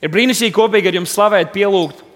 [0.00, 2.06] Ir brīnišķīgi kopīgi ar jums slavēt, pielūgt.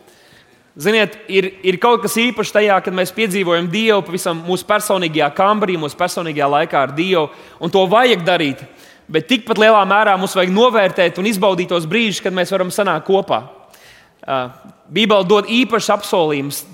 [0.75, 5.77] Ziniet, ir, ir kaut kas īpašs tajā, kad mēs piedzīvojam Dievu pavisam mūsu personīgajā kambarī,
[5.79, 7.29] mūsu personīgajā laikā ar Dievu.
[7.63, 8.65] Un to vajag darīt.
[9.07, 13.07] Bet tikpat lielā mērā mums vajag novērtēt un izbaudīt tos brīžus, kad mēs varam sanākt
[13.07, 13.45] kopā.
[14.91, 16.65] Bībele dod īpašs apsolījums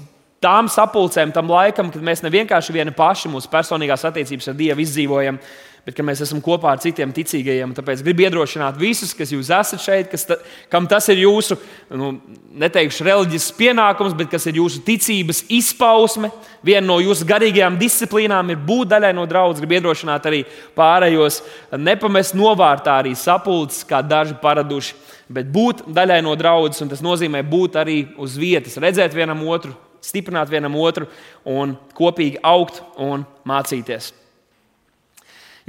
[0.41, 4.85] tām sapulcēm, tam laikam, kad mēs ne vienkārši vieni paši mūsu personīgās attiecības ar Dievu
[4.87, 5.41] izdzīvojam,
[5.87, 7.73] bet ka mēs esam kopā ar citiem ticīgajiem.
[7.77, 10.37] Tāpēc gribu iedrošināt visus, kas jūs esat šeit, ta,
[10.73, 11.57] kam tas ir jūsu,
[11.97, 12.13] nu,
[12.61, 16.33] neteikšu, reliģisks pienākums, bet kas ir jūsu ticības izpausme.
[16.67, 19.63] Viena no jūsu garīgajām disciplīnām ir būt daļai no draudzes.
[19.65, 20.45] Gribu iedrošināt arī
[20.79, 21.41] pārējos,
[21.81, 24.97] nepamest novārtā arī sapulces, kā daži paraduši,
[25.33, 26.85] bet būt daļai no draudzes.
[26.93, 29.75] Tas nozīmē būt arī uz vietas, redzēt vienam otru,
[30.05, 31.09] stiprināt vienam otru
[31.49, 34.20] un kopīgi augt un mācīties.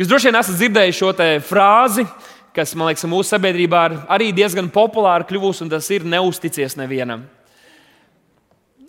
[0.01, 1.09] Jūs droši vien esat dzirdējuši šo
[1.45, 2.03] frāzi,
[2.57, 7.27] kas man liekas, mūsu sabiedrībā arī diezgan populāra kļuvusi, un tas ir neusticies nevienam.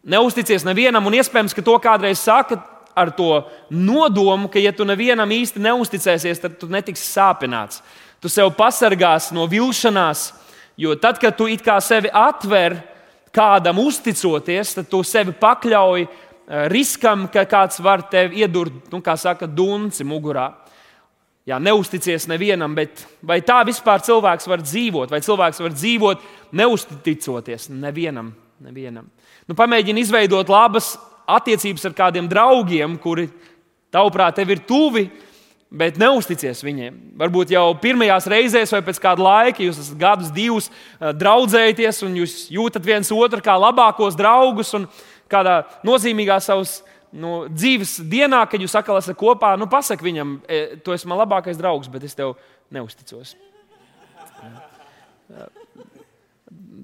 [0.09, 2.57] Neusticies nevienam, un iespējams, ka to kādreiz saka
[2.97, 7.85] ar to nodomu, ka, ja tu nevienam īsti neusticēsies, tad tu netiksi sāpināts.
[8.17, 10.25] Tu sev pasargās no vilšanās,
[10.81, 12.79] jo tad, kad tu it kā sevi atver
[13.37, 16.11] kādam uzticoties, tad tu sevi pakļauj eh,
[16.73, 20.62] riskam, ka kāds var tev iedurt, nu, kā saka, dunci mugurā.
[21.49, 25.11] Jā, neusticies nevienam, bet vai tā vispār cilvēks var dzīvot?
[25.11, 26.23] Vai cilvēks var dzīvot
[26.55, 28.31] neusticoties nevienam?
[28.63, 29.09] nevienam.
[29.49, 30.95] Nu, pamēģini izveidot labas
[31.31, 33.29] attiecības ar kādiem draugiem, kuri,
[33.93, 35.07] tavuprāt, tev ir tuvi,
[35.73, 36.99] bet neusticies viņiem.
[37.21, 40.69] Varbūt jau pirmajās reizēs vai pēc kāda laika jūs esat gadus, divus
[41.01, 44.87] draudzēties, un jūs jūtat viens otru kā labākos draugus un
[45.33, 46.81] kādā nozīmīgā savas
[47.13, 51.23] nu, dzīves dienā, kad jūs atkal esat kopā, nu, pasak viņam, e, tu esi mans
[51.25, 52.37] labākais draugs, bet es tev
[52.73, 53.35] neusticos.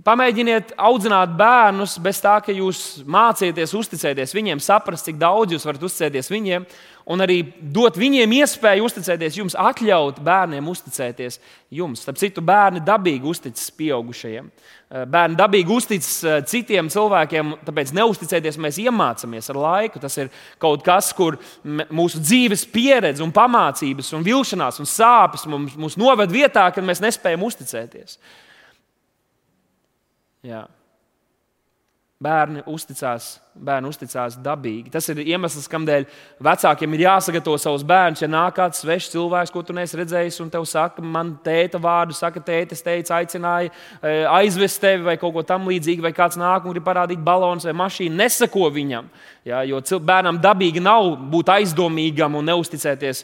[0.08, 5.82] Pamēģiniet audzināt bērnus bez tā, ka jūs mācieties uzticēties viņiem, saprast, cik daudz jūs varat
[5.84, 6.64] uzticēties viņiem,
[7.12, 11.40] un arī dot viņiem iespēju uzticēties jums, atļaut bērniem uzticēties
[11.74, 12.04] jums.
[12.04, 14.48] Starp citu, bērni dabīgi uzticas pieaugušajiem.
[14.48, 20.00] Eh, bērni dabīgi uzticas eh, citiem cilvēkiem, tāpēc neusticēties mēs iemācāmies ar laiku.
[20.00, 20.30] Tas ir
[20.62, 26.32] kaut kas, kur mūsu dzīves pieredze, un pamācības, un vilšanās un sāpes mums, mūs noved
[26.32, 28.16] vietā, kad mēs nespējam uzticēties.
[30.48, 30.64] Jā.
[32.18, 34.90] Bērni uzticās, bērni uzticās dabīgi.
[34.90, 36.06] Tas ir iemesls, kādēļ
[36.42, 38.24] vecākiem ir jāsagatavo savus bērnus.
[38.24, 42.16] Ja nāk kāds svešs cilvēks, ko tu neesi redzējis, un te saka, man tēta vārdu,
[42.18, 46.74] saka, tēta, teica, aicināja e, aizvest tevi vai kaut ko tamlīdzīgu, vai kāds nāk un
[46.74, 49.06] grib parādīt balons vai mašīnu, nesako viņam.
[49.46, 53.22] Ja, jo bērnam dabīgi nav būt aizdomīgam un neusticēties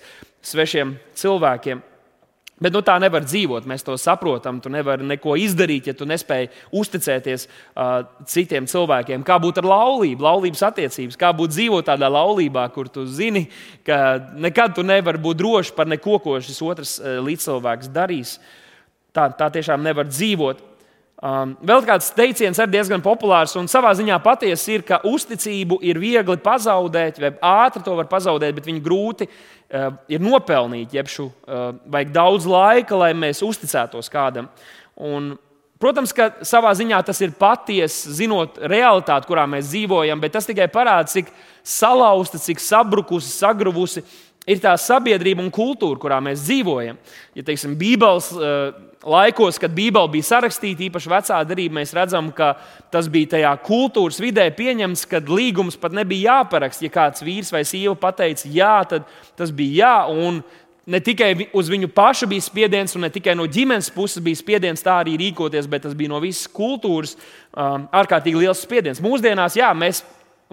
[0.55, 1.83] svešiem cilvēkiem.
[2.65, 4.57] Bet nu, tā nevar dzīvot, mēs to saprotam.
[4.65, 9.25] Tu nevari neko izdarīt, ja tu nespēji uzticēties uh, citiem cilvēkiem.
[9.27, 13.45] Kā būt ar laulību, laulības attiecības, kā būt dzīvot tādā laulībā, kur tu zini,
[13.85, 18.39] ka nekad tu nevari būt drošs par neko, ko šis otrs uh, līdzcilvēks darīs.
[19.13, 20.65] Tā, tā tiešām nevar dzīvot.
[21.23, 26.01] Um, vēl kāds teiciens ir diezgan populārs un savā ziņā patiesa ir, ka uzticību ir
[26.03, 31.29] viegli pazaudēt, vai ātri to var pazaudēt, bet viņu grūti uh, ir nopelnīti, jeb šo
[31.31, 34.51] eh, vajag daudz laika, lai mēs uzticētos kādam.
[34.95, 35.33] Un,
[35.83, 40.69] protams, ka savā ziņā tas ir patiesi, zinot realitāti, kurā mēs dzīvojam, bet tas tikai
[40.73, 41.33] parāda, cik
[41.63, 44.05] salauzta, cik sabrukusi, sagruvusi
[44.51, 46.99] ir tā sabiedrība un kultūra, kurā mēs dzīvojam.
[47.35, 52.55] Ja teiksim, Bībeles uh, laikos, kad Bībele bija sarakstīta, īpaši vecā darbā, mēs redzam, ka
[52.93, 56.87] tas bija tajā kultūras vidē pieņemts, kad līgums pat nebija jāparaksta.
[56.87, 59.95] Ja kāds vīrs vai sieva pateica jā, tad tas bija jā.
[60.25, 60.43] Un
[60.87, 64.85] ne tikai uz viņu pašu bija spiediens, un ne tikai no ģimenes puses bija spiediens
[64.85, 69.03] tā arī rīkoties, bet tas bija no visas kultūras um, ārkārtīgi liels spiediens.
[69.05, 70.05] Mūsdienās, jā, mēs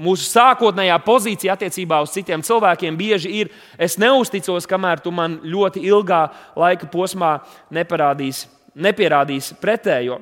[0.01, 5.83] Mūsu sākotnējā pozīcija attiecībā uz citiem cilvēkiem bieži ir: es neusticos, kamēr tu man ļoti
[5.91, 6.23] ilgā
[6.57, 7.37] laika posmā
[7.73, 10.21] neparādīsi, nepierādīsi pretējo.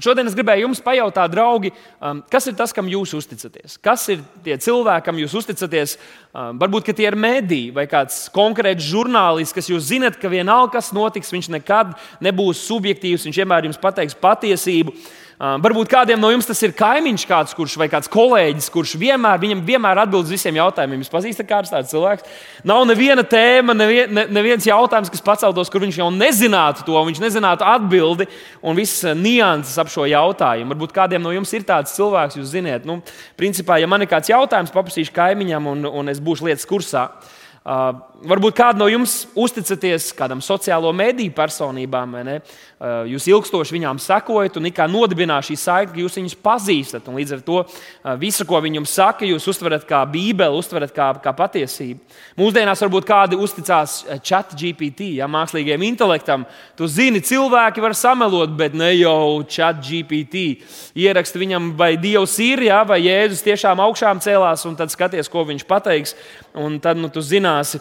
[0.00, 1.70] Šodien es gribēju jums pajautāt, draugi,
[2.00, 3.76] um, kas ir tas, kam jūs uzticaties?
[3.84, 5.96] Kas ir tie cilvēki, kam jūs uzticaties?
[6.32, 10.92] Um, varbūt tie ir mediji vai kāds konkrēts žurnālists, kas jūs zinat, ka vienalga, kas
[10.96, 11.92] notiks, viņš nekad
[12.24, 14.96] nebūs subjektīvs, viņš vienmēr jums pateiks patiesību.
[15.40, 19.62] Varbūt kādiem no jums tas ir kaimiņš, kāds, kurš, vai kāds kolēģis, kurš vienmēr, viņam
[19.64, 21.00] vienmēr atbild uz visiem jautājumiem.
[21.00, 22.26] Jūs pazīstat kāds tāds cilvēks?
[22.68, 27.22] Nav neviena tēma, nevien, ne, neviens jautājums, kas paceltos, kur viņš jau nezinātu to, viņš
[27.24, 28.28] nezinātu atbildi
[28.60, 30.74] un visas nianses ap šo jautājumu.
[30.74, 33.00] Varbūt kādiem no jums ir tāds cilvēks, jūs zināt, nu,
[33.40, 37.08] principā, ja man ir kāds jautājums, paprasīšu kaimiņam, un, un es būšu lietas kursā.
[37.08, 42.36] Uh, varbūt kādu no jums uzticaties kādam sociālo mediju personībām, vai ne?
[42.80, 47.10] Uh, jūs ilgstoši viņām sekojat, un kā nodibināt šī saikne, ka jūs viņus pazīstat.
[47.12, 51.10] Līdz ar to uh, visu, ko viņi jums saka, jūs uztverat kā bībeli, uztverat kā,
[51.20, 52.00] kā patiesību.
[52.40, 56.46] Mūsdienās varbūt kādi uzticās chat GPT, ja, mākslīgiem intelektam.
[56.80, 60.62] Tu zini, cilvēki var samelot, bet ne jau chat GPT.
[60.96, 65.44] Ierakst viņam, vai Dievs ir, ja, vai Jēzus tiešām augšām cēlās, un tad skaties, ko
[65.52, 66.16] viņš pateiks.
[66.56, 67.80] Un tad nu, tu zināsi,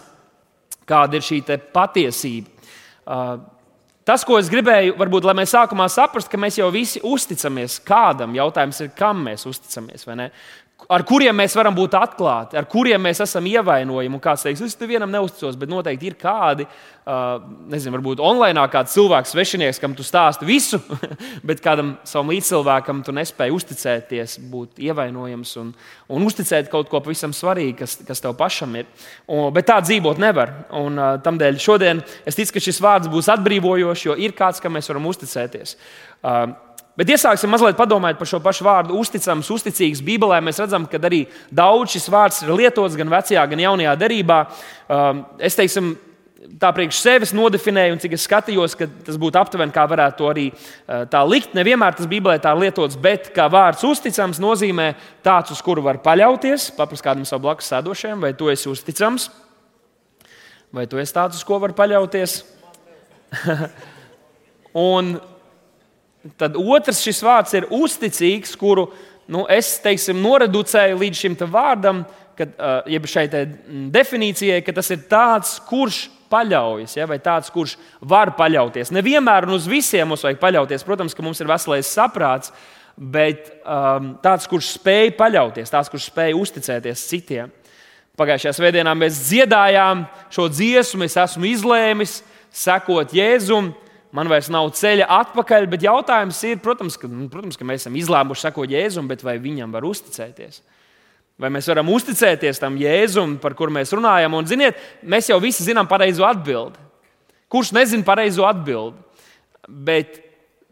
[0.90, 1.42] kāda ir šī
[1.74, 2.50] patiesība.
[3.10, 3.40] Uh,
[4.06, 8.36] tas, ko es gribēju, varbūt, lai mēs sākumā saprastu, ka mēs jau visi uzticamies kādam.
[8.36, 10.06] Jautājums ir, kam mēs uzticamies
[10.90, 14.16] ar kuriem mēs varam būt atklāti, ar kuriem mēs esam ievainojami.
[14.16, 16.66] Un kāds teiks, es tam vienam neusticos, bet noteikti ir kādi,
[17.70, 20.80] nezinu, varbūt online kāds cilvēks, svešinieks, kam tu stāsti visu,
[21.50, 25.74] bet kādam savam līdzcilvēkam tu nespēji uzticēties, būt ievainojams un,
[26.10, 28.90] un uzticēt kaut ko pavisam svarīgu, kas, kas tev pašam ir.
[29.28, 30.56] Un, bet tā dzīvot nevar.
[30.80, 30.98] Un,
[31.30, 35.06] Tādēļ šodien es ticu, ka šis vārds būs atbrīvojošs, jo ir kāds, kam mēs varam
[35.10, 35.78] uzticēties.
[36.20, 36.50] Uh,
[37.00, 40.02] Bet iesāksim mazliet padomāt par šo pašu vārdu, uzticams, uzticīgs.
[40.04, 44.40] Bībelē mēs redzam, ka arī daudz šis vārds ir lietots gan vecajā, gan jaunajā derībā.
[44.92, 45.94] Um, es teiksim,
[46.60, 50.28] tā priekš sevis nodefinēju, un cik es skatījos, ka tas būtu aptuveni kā varētu to
[50.28, 51.56] arī uh, tā likt.
[51.56, 54.92] Nevienmēr tas Bībelē tā lietots, bet kā vārds uzticams nozīmē
[55.24, 56.68] tāds, uz kuru var paļauties.
[56.76, 59.32] Paprast kādam savam blakus sēdošajam, vai tu esi uzticams,
[60.76, 62.42] vai tu esi tāds, uz ko var paļauties.
[64.90, 65.16] un
[66.40, 68.90] Tad otrs šis vārds ir uzticīgs, kuru
[69.32, 72.04] nu, es teiksim, noreducēju līdz šim vārdam,
[72.40, 72.56] kad,
[72.90, 73.28] jeb šai
[73.94, 78.92] definīcijai, ka tas ir tāds, kurš paļaujas, ja, vai tāds, kurš var paļauties.
[78.96, 80.86] Nevienmēr un uz visiem mums vajag paļauties.
[80.86, 82.54] Protams, ka mums ir veselais saprāts,
[83.00, 87.54] bet um, tāds, kurš spēj paļauties, tāds, kurš spēj uzticēties citiem.
[88.20, 90.04] Pagājušajā svētdienā mēs dziedājām
[90.36, 92.20] šo dziesmu, es esmu izlēmis
[92.52, 93.72] sekot Jēzumam
[94.16, 97.98] man vairs nav ceļa atpakaļ, bet jautājums ir, protams, ka, nu, protams, ka mēs esam
[98.00, 100.62] izlēmuši sekot Jēzum, bet vai viņam var uzticēties?
[101.40, 104.34] Vai mēs varam uzticēties tam Jēzum, par kuru mēs runājam?
[104.36, 106.82] Un, ziniet, mēs jau visi zinām pareizo atbildi.
[107.50, 109.00] Kurš nezina pareizo atbildi?
[109.70, 110.20] Bet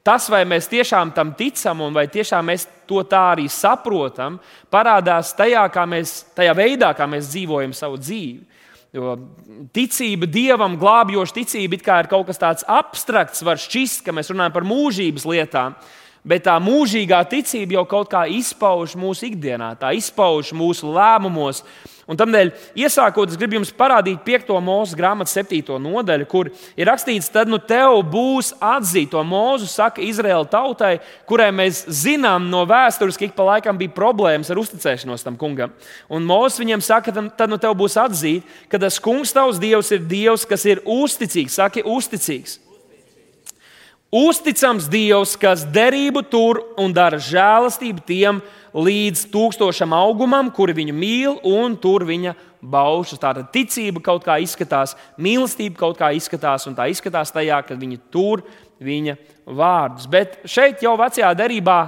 [0.07, 4.37] tas, vai mēs tiešām tam ticam un vai tiešām mēs to tā arī saprotam,
[4.71, 8.56] parādās tajā, mēs, tajā veidā, kā mēs dzīvojam savu dzīvi.
[8.97, 9.13] Jo
[9.77, 14.65] ticība dievam, glābjoša ticība ir kaut kas tāds abstrakts, var šķist, ka mēs runājam par
[14.65, 15.75] mūžības lietām.
[16.27, 21.61] Bet tā mūžīgā ticība jau kaut kā izpauž mūsu ikdienā, tā izpauž mūsu lēmumos,
[22.07, 24.53] Un tādēļ, iesākot, es gribu jums parādīt 5.
[24.63, 25.75] mūža grāmatas 7.
[25.83, 26.49] nodaļu, kur
[26.79, 30.93] ir rakstīts, tad nu tev būs atzīt to mūzu, saka Izraēla tautai,
[31.27, 35.73] kurai mēs zinām no vēstures, ka ik pa laikam bija problēmas ar uzticēšanos tam kungam.
[36.07, 40.07] Un mūzis viņiem saka, tad nu tev būs atzīt, ka tas kungs tavs dievs ir
[40.07, 42.61] dievs, kas ir uzticīgs, saki uzticīgs.
[44.17, 48.39] Uzticams Dievs, kas derību tur un dara žēlastību tiem,
[48.73, 53.21] līdz tūkstošam augumam, kuri viņu mīl, un tur viņa baušas.
[53.21, 57.99] Tātad ticība kaut kā izskatās, mīlestība kaut kā izskatās, un tā izskatās tajā, ka viņi
[58.13, 58.41] tur
[58.81, 60.09] viņa vārdus.
[60.09, 61.81] Bet šeit jau vecajā derībā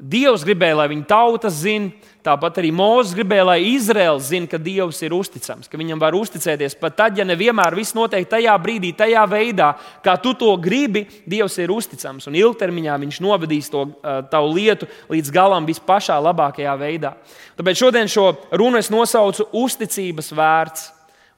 [0.00, 4.98] Dievs gribēja, lai viņa tautas zinātu Tāpat arī Mozus gribēja, lai Izraels zinātu, ka Dievs
[5.00, 6.74] ir uzticams, ka viņam var uzticēties.
[6.76, 9.70] Pat tad, ja nevienmēr viss notiek tajā brīdī, tajā veidā,
[10.04, 12.28] kā tu to gribi, Dievs ir uzticams.
[12.28, 17.14] Un ilgtermiņā viņš novedīs to uh, tavu lietu līdz galam vispašā labākajā veidā.
[17.56, 20.88] Tāpēc šodien šo runu es nosaucu uzticības vērts.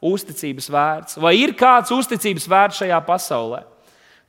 [0.03, 1.21] Uzticības vērts.
[1.23, 3.62] Vai ir kāds uzticības vērts šajā pasaulē?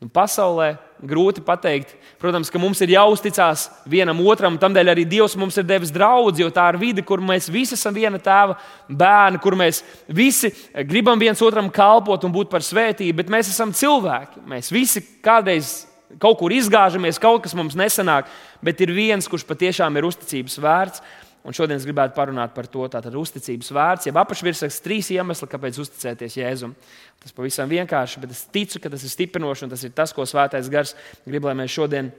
[0.03, 0.75] Un pasaulē
[1.07, 1.93] grūti pateikt.
[2.21, 6.49] Protams, ka mums ir jāuzticas vienam otram, tādēļ arī Dievs mums ir devis draugu, jo
[6.53, 8.57] tā ir vide, kur mēs visi esam viena tēva
[8.89, 10.53] bērni, kur mēs visi
[10.87, 14.45] gribam viens otram kalpot un būt par svētību, bet mēs esam cilvēki.
[14.49, 15.83] Mēs visi kādreiz
[16.21, 18.29] kaut kur izgāžamies, kaut kas mums nesanāk,
[18.63, 21.03] bet ir viens, kurš patiešām ir uzticības vērts.
[21.43, 25.79] Un šodien es gribētu parunāt par to, tātad uzticības vērts, jeb apakšvirsraksts trīs iemesli, kāpēc
[25.83, 26.71] uzticēties Jēzum.
[27.19, 30.23] Tas pavisam vienkārši, bet es ticu, ka tas ir stiprinoši un tas ir tas, ko
[30.23, 30.95] Svētais Gars
[31.27, 32.13] grib, lai mēs šodien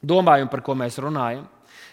[0.00, 1.44] domājam, par ko mēs runājam.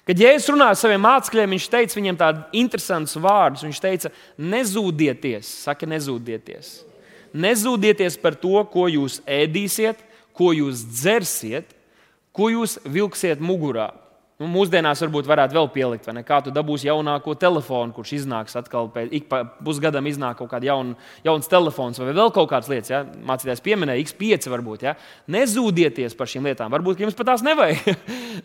[0.07, 3.63] Kad Jēzus runāja ar saviem mācekļiem, viņš teica viņiem tādus interesantus vārdus.
[3.63, 6.71] Viņš teica, nezūdieties, saka, nezūdieties.
[7.33, 9.99] Nezūdieties par to, ko jūs ēdīsiet,
[10.35, 11.71] ko jūs dzersiet,
[12.35, 13.93] ko jūs vilksiet mugurā.
[14.43, 16.21] Nu, mūsdienās varbūt varētu vēl pielikt, vai ne?
[16.27, 19.29] Kā tu dabūsi jaunāko telefonu, kurš iznāks atkal pēc ik
[19.63, 20.89] pusgadam, iznāk kaut kāds jaun,
[21.23, 22.91] jauns telefons vai vēl kaut kādas lietas.
[22.91, 22.99] Ja?
[23.29, 24.83] Mācītājs pieminēja, X5 varbūt.
[24.89, 24.97] Ja?
[25.31, 26.73] Nezūdieties par šīm lietām.
[26.75, 27.87] Varbūt jums pat tās nevajag.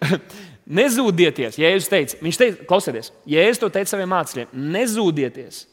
[0.79, 1.59] nezūdieties.
[1.59, 5.65] Jēzus teica, viņš teica, klausieties, Jēzus to teica saviem mācekļiem, nezūdieties.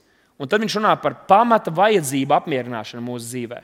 [0.42, 3.62] Un tad viņš runā par pamata vajadzību apmierināšanu mūsu dzīvē.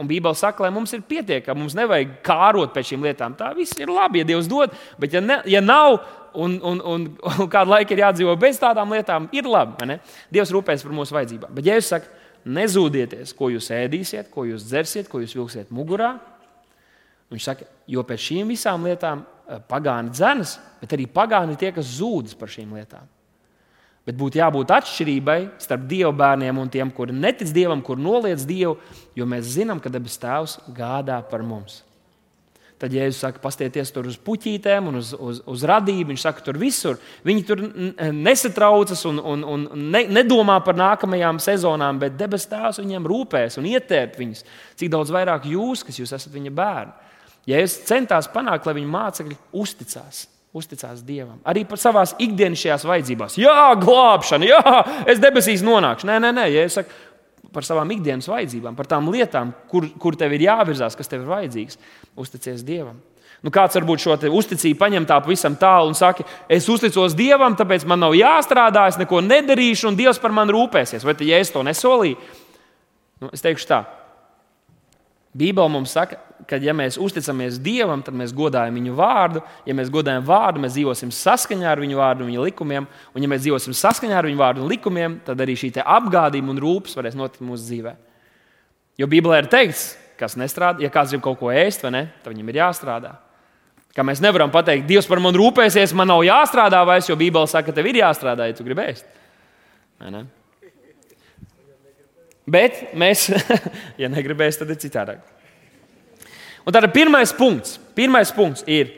[0.00, 3.34] Un Bībele saka, lai mums ir pietiekami, mums nevajag kārot pēc šīm lietām.
[3.38, 5.98] Tā viss ir labi, ja Dievs dod, bet ja, ne, ja nav
[6.36, 9.98] un, un, un, un kādu laiku ir jādzīvo bez tādām lietām, ir labi.
[10.32, 11.52] Dievs rūpēs par mūsu vajadzībām.
[11.56, 16.14] Bet, ja jūs sakat, nezūdieties, ko jūs ēdīsiet, ko jūs dzersiet, ko jūs vilksiet mugurā,
[17.32, 21.96] viņš saka, jo pēc šīm visām lietām eh, pagāni dzenas, bet arī pagāni tie, kas
[21.98, 23.08] zūdas par šīm lietām.
[24.06, 28.76] Bet būtu jābūt atšķirībai starp dievu bērniem un tiem, kuri netic dievam, kur noliedz dievu,
[29.18, 31.80] jo mēs zinām, ka debes tēvs gādā par mums.
[32.76, 36.10] Tad Jēzus saka, pastieties tur uz puķītēm un uz, uz, uz radību.
[36.12, 37.00] Viņš saka, tur visur.
[37.24, 37.62] Viņi tur
[38.12, 43.70] nesatraucas un, un, un ne, nedomā par nākamajām sezonām, bet debes tēvs viņiem rūpēs un
[43.72, 44.44] ietērp viņus.
[44.76, 46.94] Cik daudz vairāk jūs, kas jūs esat viņa bērni.
[47.48, 51.40] Jēzus centās panākt, lai viņa mācekļi uzticās uzticās Dievam.
[51.48, 53.38] Arī par savām ikdienišķajās vajadzībās.
[53.40, 54.76] Jā, glābšana, jā,
[55.10, 56.08] es debesīs nonākšu.
[56.08, 57.04] Nē, nē, nē, ja es saku
[57.56, 61.30] par savām ikdienas vajadzībām, par tām lietām, kur, kur tev ir jāvirzās, kas tev ir
[61.30, 61.78] vajadzīgs,
[62.20, 62.98] uzticies Dievam.
[63.44, 67.84] Nu, kāds varbūt šo uzticību paņem tā pavisam tālu un saka, es uzticos Dievam, tāpēc
[67.88, 71.04] man nav jāstrādā, es neko nedarīšu, un Dievs par mani rūpēsies.
[71.06, 72.16] Vai ja es to nesolīju?
[73.22, 73.84] Nu, es teikšu tā.
[75.36, 76.16] Bībele mums saka,
[76.48, 79.42] ka, ja mēs uzticamies Dievam, tad mēs godājam Viņu vārdu.
[79.68, 82.88] Ja mēs godājam vārdu, mēs dzīvosim saskaņā ar Viņu vārdu un Viņa likumiem.
[83.12, 86.62] Un, ja mēs dzīvosim saskaņā ar Viņu vārdu un likumiem, tad arī šī apgādība un
[86.62, 87.94] rūpes varēs notikt mūsu dzīvē.
[88.96, 92.48] Jo Bībelē ir teikts, kas nestrādā, ja kāds grib kaut ko ēst, ne, tad viņam
[92.52, 93.12] ir jāstrādā.
[93.96, 97.70] Kā mēs nevaram pateikt, Dievs par mani rūpēsies, man nav jāstrādā vairs, jo Bībele saka,
[97.70, 99.08] ka tev ir jāstrādā, ja tu gribi ēst.
[102.46, 103.30] Bet mēs,
[104.02, 105.20] ja negribēsim, tad ir citādāk.
[106.66, 108.90] Un tad pirmais punkts, pirmais punkts ir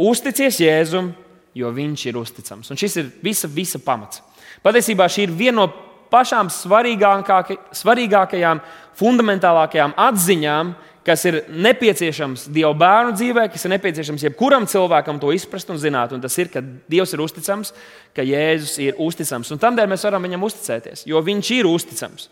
[0.00, 1.12] uzticies Jēzum,
[1.56, 2.70] jo viņš ir uzticams.
[2.70, 4.22] Un šis ir visa, visa pamats.
[4.64, 5.66] Patiesībā šī ir viena no
[6.12, 8.60] pašām svarīgākajām,
[8.98, 10.74] fundamentālākajām atziņām,
[11.08, 16.12] kas ir nepieciešams Dieva bērnu dzīvē, kas ir nepieciešams jebkuram cilvēkam to izprast un zināt.
[16.12, 17.72] Un tas ir, ka Dievs ir uzticams,
[18.16, 19.52] ka Jēzus ir uzticams.
[19.54, 22.28] Un tādēļ mēs varam viņam uzticēties, jo viņš ir uzticams.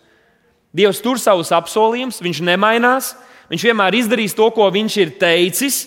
[0.76, 3.14] Dievs tur savus apsolījumus, viņš nemainās,
[3.50, 5.84] Viņš vienmēr izdarīs to, ko viņš ir teicis.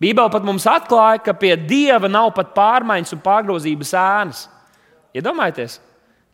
[0.00, 4.42] Bībele pat mums atklāja, ka pie dieva nav pat pārmaiņas un pārgrozības ēnas.
[5.16, 5.78] Iedomājieties,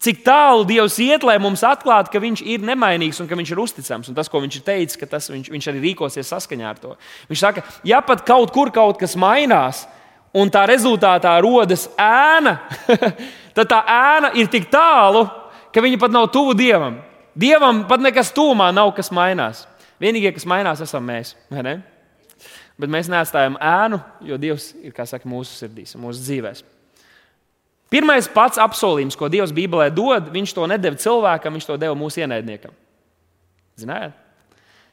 [0.03, 3.63] cik tālu Dievs iet, lai mums atklātu, ka Viņš ir nemainīgs un ka Viņš ir
[3.63, 4.11] uzticams.
[4.11, 6.97] Un tas, ko Viņš ir teicis, ka tas, viņš, viņš arī rīkosies saskaņā ar to.
[7.31, 9.85] Viņš saka, ja pat kaut kur kaut kas mainās,
[10.35, 12.57] un tā rezultātā rodas ēna,
[13.57, 15.29] tad tā ēna ir tik tālu,
[15.71, 16.99] ka viņa pat nav tuvu Dievam.
[17.39, 19.65] Dievam pat nekas tūmā nav, kas mainās.
[20.03, 21.35] Vienīgie, kas mainās, esam mēs.
[21.51, 26.63] Bet mēs neatstājam ēnu, jo Dievs ir saka, mūsu sirdīs, mūsu dzīvēm.
[27.93, 32.23] Pirmais pats apsolījums, ko Dievs Bībelē dod, viņš to nedeva cilvēkam, viņš to deva mūsu
[32.25, 32.73] ienaidniekam.
[33.81, 34.17] Zinājāt?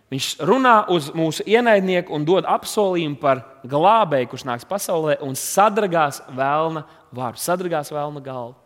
[0.09, 6.23] Viņš runā uz mūsu ienaidnieku un dod apsolījumu par glābēju, kurš nāks pasaulē un sadragās
[6.33, 6.81] vēlna
[7.13, 8.57] vārdu, sadragās vēlna galvu.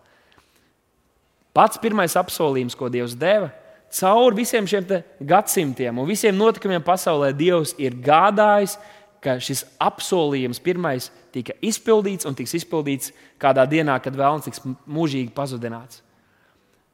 [1.54, 3.52] Pats pirmais apsolījums, ko Dievs deva,
[4.00, 4.88] cauri visiem šiem
[5.20, 8.78] gadsimtiem un visiem notikumiem pasaulē Dievs ir gādājis,
[9.24, 15.32] ka šis apsolījums pirmais tika izpildīts un tiks izpildīts kādā dienā, kad vēlams tiks mūžīgi
[15.36, 16.02] pazudināts.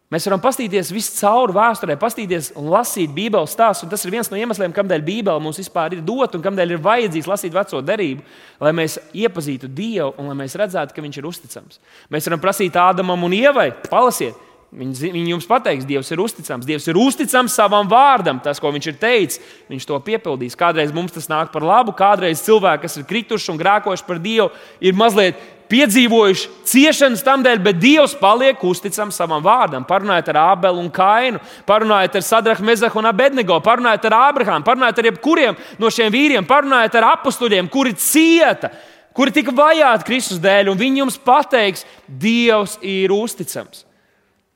[0.09, 3.91] Mēs varam paskatīties viscaur vēsturē, paskatīties un lasīt Bībeles stāstus.
[3.91, 7.29] Tas ir viens no iemesliem, kādēļ Bībele mums vispār ir dota un kādēļ ir vajadzīgs
[7.29, 8.25] lasīt veco derību,
[8.65, 11.77] lai mēs iepazītu Dievu un lai mēs redzētu, ka Viņš ir uzticams.
[12.09, 14.33] Mēs varam prasīt Ādamam un Ievai, palasiet,
[14.69, 16.65] Viņi, viņi jums pateiks, Dievs ir uzticams.
[16.67, 18.37] Dievs ir uzticams savam vārdam.
[18.43, 19.39] Tas, ko viņš ir teicis,
[19.71, 20.57] viņš to piepildīs.
[20.57, 24.51] Kādreiz mums tas nāk par labu, kādreiz cilvēki, kas ir krituši un grēkojuši par Dievu,
[24.85, 29.87] ir mazliet piedzīvojuši ciešanas tam dēļ, bet Dievs paliek uzticams savam vārdam.
[29.89, 35.01] Parunājiet ar Ābelu un Kainu, parunājiet ar Sadrahu, Mezahu un Abednego, parunājiet ar Ābrahāmu, parunājiet
[35.01, 38.69] ar jebkuriem no šiem vīriem, parunājiet ar apstuļiem, kuri cieta,
[39.17, 43.88] kuri tika vajāti Kristus dēļ, un viņi jums pateiks, Dievs ir uzticams.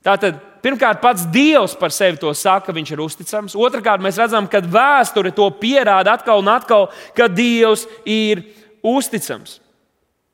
[0.04, 3.56] Tātad, pirmkārt, pats Dievs par sevi to saka, viņš ir uzticams.
[3.56, 8.44] Otrakārt, mēs redzam, ka vēsture to pierāda atkal un atkal, ka Dievs ir
[8.84, 9.62] uzticams.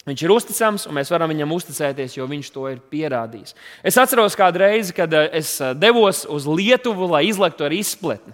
[0.09, 3.55] Viņš ir uzticams, un mēs varam viņam uzticēties, jo viņš to ir pierādījis.
[3.87, 8.33] Es atceros kādu reizi, kad eh, es eh, devos uz Lietuvu, lai izlektu ar izpletni.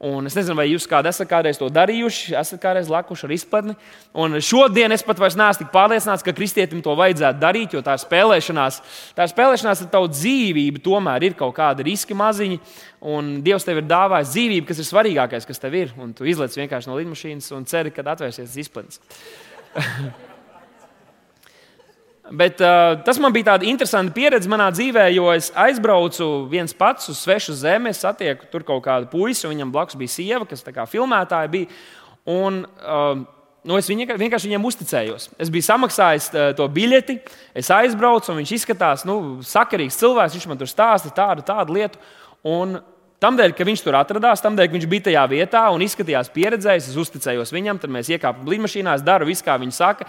[0.00, 3.74] Un es nezinu, vai jūs kādā esat kādreiz to darījuši, esat kādreiz lakuši ar izplatni.
[4.16, 7.98] Un šodien es pat vairs neesmu tik pārliecināts, ka kristietim to vajadzētu darīt, jo tā
[8.00, 8.78] spēlēšanās,
[9.18, 10.80] tā spēlēšanās ar tavu dzīvību.
[10.86, 12.56] Tomēr ir kaut kādi riski maziņi,
[13.12, 15.92] un Dievs tev ir dāvājis dzīvību, kas ir svarīgākais, kas tev ir.
[16.00, 19.04] Un tu izlaiž vienkārši no lidmašīnas un ceri, kad atvērsies izplatnes.
[22.30, 27.10] Bet, uh, tas man bija tāds interesants pieredze manā dzīvē, jo es aizbraucu viens pats
[27.10, 30.86] uz svešu zemi, satieku tur kaut kādu puisi, un viņam blakus bija sieva, kas kā
[30.86, 31.82] filmētāja bija.
[32.30, 33.26] Un, uh,
[33.60, 35.26] Nu, es viņa, vienkārši viņam uzticējos.
[35.36, 37.18] Es biju samaksājis uh, to biļeti,
[37.52, 40.38] es aizbraucu, un viņš izskatās nu, sakarīgs cilvēks.
[40.38, 42.00] Viņš man tur stāsta tādu, tādu lietu.
[42.48, 42.78] Un
[43.20, 47.00] Tādēļ, ka viņš tur atradās, tādēļ, ka viņš bija tajā vietā un izskatījās pieredzējis, es
[47.02, 50.06] uzticējos viņam, tad mēs iekāpām lidmašīnā, es daru visu, kā viņš saka.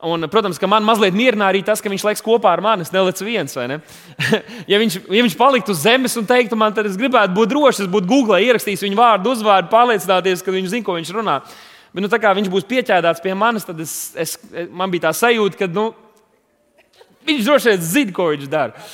[0.00, 2.86] Un, protams, ka man mazliet mierināja arī tas, ka viņš liekas kopā ar mani.
[2.86, 3.76] Es nelicu viens, vai ne?
[4.70, 7.82] ja, viņš, ja viņš paliktu uz zemes un teiktu man, tad es gribētu būt drošs,
[7.84, 11.36] es būtu Google ierakstījis viņu vārdu, uzvārdu, pārliecināties, ka viņš zina, ko viņš runā.
[11.92, 14.38] Bet, nu, tā kā viņš būs pieķēdāts pie manis, tad es, es,
[14.72, 15.90] man bija tā sajūta, ka nu,
[17.28, 18.88] viņš droši vien zina, ko viņš dara.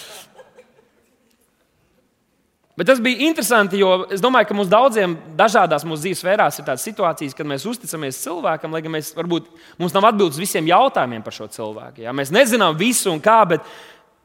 [2.76, 6.66] Bet tas bija interesanti, jo es domāju, ka mums daudziem dažādās mūsu dzīves sfērās ir
[6.66, 9.48] tādas situācijas, kad mēs uzticamies cilvēkam, lai gan mēs varbūt
[9.80, 12.02] mums nav atbildes visiem jautājumiem par šo cilvēku.
[12.04, 12.12] Ja?
[12.12, 13.64] Mēs nezinām visu un kā, bet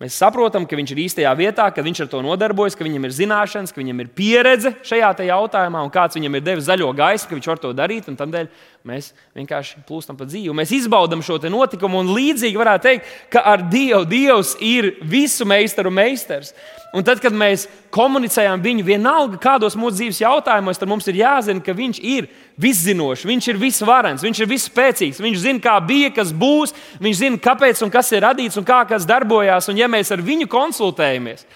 [0.03, 3.15] mēs saprotam, ka viņš ir īstajā vietā, ka viņš ar to nodarbojas, ka viņam ir
[3.21, 7.39] zināšanas, ka viņam ir pieredze šajā jautājumā un kāds viņam ir devis zaļo gaisu, ka
[7.39, 8.11] viņš var to darīt.
[8.11, 8.51] Tādēļ
[8.91, 10.51] mēs vienkārši plūstam pa dzīvi.
[10.59, 15.93] Mēs izbaudām šo notikumu un līdzīgi varētu teikt, ka ar Dievu Dievs ir visu meistaru
[16.03, 16.51] meistars.
[16.91, 21.63] Un tad, kad mēs komunicējam viņu, vienalga kādos mūsu dzīves jautājumos, tad mums ir jāzina,
[21.63, 22.27] ka viņš ir
[22.59, 25.21] viszinošs, viņš ir visvarens, viņš ir visspēcīgs.
[25.23, 28.81] Viņš zina, kā bija, kas būs, viņš zina, kāpēc un kas ir radīts un kā
[28.89, 29.71] kas darbojās.
[29.71, 31.47] Un, ja mēs ar viņu konsultējamies,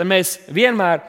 [0.00, 1.04] tad mēs vienmēr,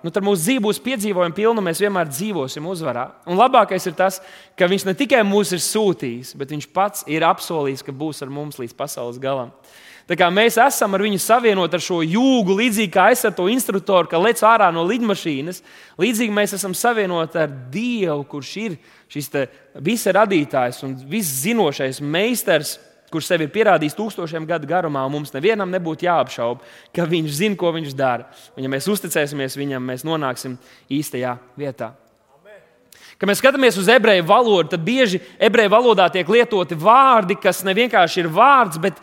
[0.00, 3.10] nu, tad mūsu dzīve būs piedzīvojuma pilna, mēs vienmēr dzīvosim uzvarā.
[3.28, 4.22] Un labākais ir tas,
[4.56, 8.32] ka viņš ne tikai mūs ir sūtījis, bet viņš pats ir apsolījis, ka būs ar
[8.32, 9.52] mums līdz pasaules galam.
[9.52, 14.08] Kā mēs esam ar viņu savienoti ar šo jūgu, līdzīgi kā es ar to instruktoru,
[14.08, 15.62] ka lec ārā no lidmašīnas,
[15.98, 18.78] līdzīgi mēs esam savienoti ar Dievu, kurš ir
[19.08, 19.30] šis
[19.80, 22.78] visa radītājs un viszinošais meistars,
[23.12, 27.72] kurš sev ir pierādījis tūkstošiem gadu garumā, mums nevienam nebūtu jāapšauba, ka viņš zina, ko
[27.76, 28.30] viņš dara.
[28.56, 30.56] Un, ja mēs uzticēsimies viņam, mēs nonāksim
[30.88, 31.92] īstajā vietā.
[33.22, 37.70] Kad mēs skatāmies uz ebreju valodu, tad bieži ebreju valodā tiek lietoti vārdi, kas ne
[37.76, 38.96] vienkārši ir vārds, bet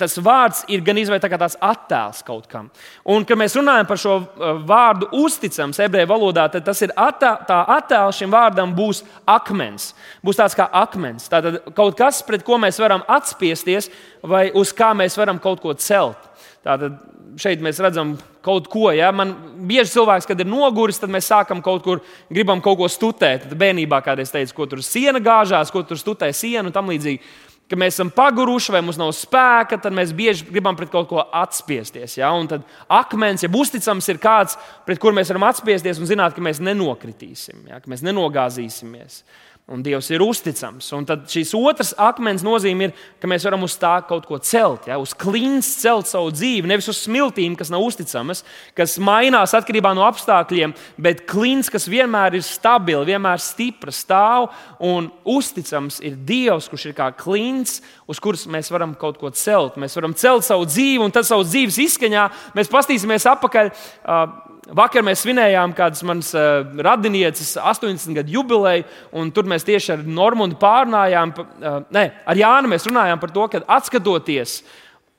[0.00, 2.70] tas vārds ir gan izvēlēts tā tāds attēls kaut kam.
[3.04, 7.34] Un, kad mēs runājam par šo uh, vārdu uzticams ebreju valodā, tad tas ir attā,
[7.44, 9.90] tā attēls šim vārdam būs akmens.
[10.24, 11.28] Būs tāds kā akmens.
[11.28, 13.90] Tātad kaut kas, pret ko mēs varam atspiesties,
[14.24, 16.32] vai uz kā mēs varam kaut ko celt.
[16.66, 16.96] Tātad
[17.40, 18.88] šeit mēs redzam kaut ko.
[18.94, 19.12] Ja?
[19.14, 19.34] Man
[19.68, 22.02] bieži cilvēks, kad ir noguris, tad mēs sākam kaut kur,
[22.32, 23.46] gribam kaut ko stutēt.
[23.46, 27.34] Tad bērnībā kādreiz teica, ko tur siena gāžās, ko tur stutē sienu un tam līdzīgi.
[27.66, 31.24] Kad mēs esam paguruši vai mums nav spēka, tad mēs bieži gribam pret kaut ko
[31.24, 32.14] atspiesties.
[32.20, 32.30] Ja?
[32.38, 34.54] Un tad akmens, ja uzticams, ir kāds,
[34.86, 37.82] pret kuru mēs varam atspiesties un zināt, ka mēs nenokritīsim, ja?
[37.82, 39.24] ka mēs nenogāzīsimies.
[39.66, 40.86] Un Dievs ir uzticams.
[40.94, 44.84] Un tad šīs otras akmens nozīme ir, ka mēs varam uz tā kaut ko celt,
[44.86, 44.94] ja?
[45.02, 46.70] uz klints celt savu dzīvi.
[46.70, 48.44] Nevis uz smiltīm, kas nav uzticamas,
[48.78, 55.10] kas mainās atkarībā no apstākļiem, bet klints, kas vienmēr ir stabils, vienmēr stiprs, stāv un
[55.34, 59.82] uzticams, ir Dievs, kurš ir kā klints, uz kuras mēs varam kaut ko celt.
[59.82, 63.74] Mēs varam celt savu dzīvi, un tad savas dzīves izskaņā mēs paskatīsimies atpakaļ.
[64.06, 68.82] Uh, Vakar mēs svinējām kādas manas uh, radinieces 80 gadu jubileju,
[69.14, 73.46] un tur mēs tieši ar Normūnu pārnājām, uh, ne, ar Jānu mēs runājām par to,
[73.52, 74.58] ka atskatoties,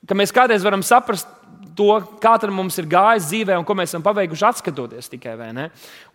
[0.07, 1.29] ka mēs kādreiz varam saprast
[1.77, 1.87] to,
[2.19, 5.37] kā mums ir gājis dzīvē un ko mēs esam paveikuši atskatoties tikai.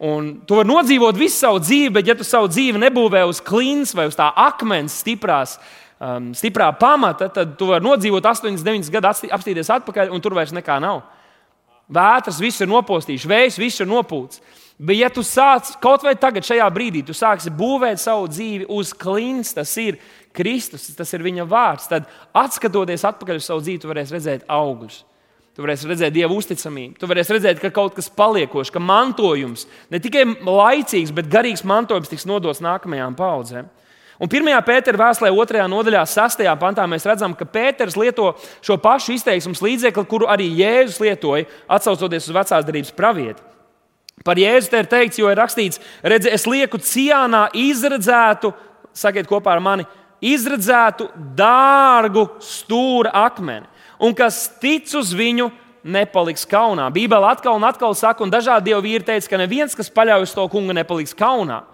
[0.03, 3.95] Un tu vari nodzīvot visu savu dzīvi, bet ja tu savu dzīvi nebūvē uz klints
[3.95, 5.57] vai uz tā akmens stiprās,
[6.03, 10.53] um, stiprā pamata, tad tu vari nodzīvot 8, 9 gadus, apstīties atpakaļ, un tur vairs
[10.53, 11.05] nekā nav.
[11.92, 14.40] Vētras viss ir nopostījuši, vējs viss ir nopūts.
[14.83, 18.90] Bet, ja tu sāc kaut vai tagad, šajā brīdī, tu sāksi būvēt savu dzīvi uz
[18.98, 20.00] klints, tas ir
[20.35, 22.09] Kristus, tas ir viņa vārds, tad
[22.57, 25.02] skatoties atpakaļ uz savu dzīvi, tu varēsi redzēt augļus.
[25.52, 30.00] Tu varēsi redzēt dievu uzticamību, tu varēsi redzēt, ka kaut kas paliekošs, ka mantojums, ne
[30.00, 33.68] tikai laicīgs, bet garīgs mantojums tiks nodots nākamajām paudzēm.
[34.22, 34.54] Un 1.
[34.62, 35.62] pētera vēstulē, 2.
[35.66, 36.44] nodaļā, 6.
[36.61, 38.28] pantā, mēs redzam, ka Pēters lieto
[38.62, 43.42] šo pašu izteiksmu līdzekli, kuru arī Jēzus lietoja, atsaucoties uz vecās darbības pravieti.
[44.22, 48.52] Par Jēzu te ir teikts, jo ir rakstīts, redzi, es lieku ciānā izredzētu,
[48.94, 49.88] sakiet kopā ar mani,
[50.22, 53.66] izredzētu dārgu stūra akmeni,
[53.98, 55.50] un kas tic uz viņu,
[55.82, 56.87] nepaliks kaunā.
[56.94, 60.38] Bībele atkal un atkal saka, un dažādi dievi vīri teica, ka neviens, kas paļaujas uz
[60.38, 61.64] to kungu, nepaliks kaunā.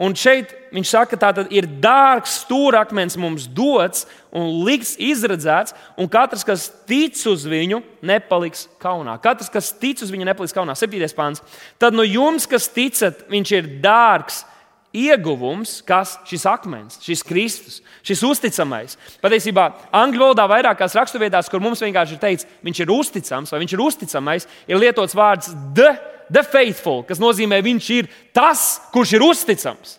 [0.00, 6.08] Un šeit viņš saka, ka tā ir dārgs stūrakmens mums dots un liks izredzēts, un
[6.08, 9.18] katrs, kas tic uz viņu, nepaliks kaunā.
[9.20, 10.76] Katrs, kas tic uz viņu, nepaliks kaunā.
[10.78, 11.04] 7.
[11.16, 11.44] pāns.
[11.76, 14.44] Tad no jums, kas ticat, viņš ir dārgs,
[14.90, 18.96] ieguvums, kas šis akmens, šis Kristus, šis uzticamais.
[19.22, 23.76] Patiesībā angļu valodā vairākās raksturvietās, kur mums vienkārši ir teikts, viņš ir uzticams vai viņš
[23.76, 25.92] ir uzticamais, ir lietots vārds the,
[26.32, 29.98] the faithful, kas nozīmē, viņš ir tas, kurš ir uzticams.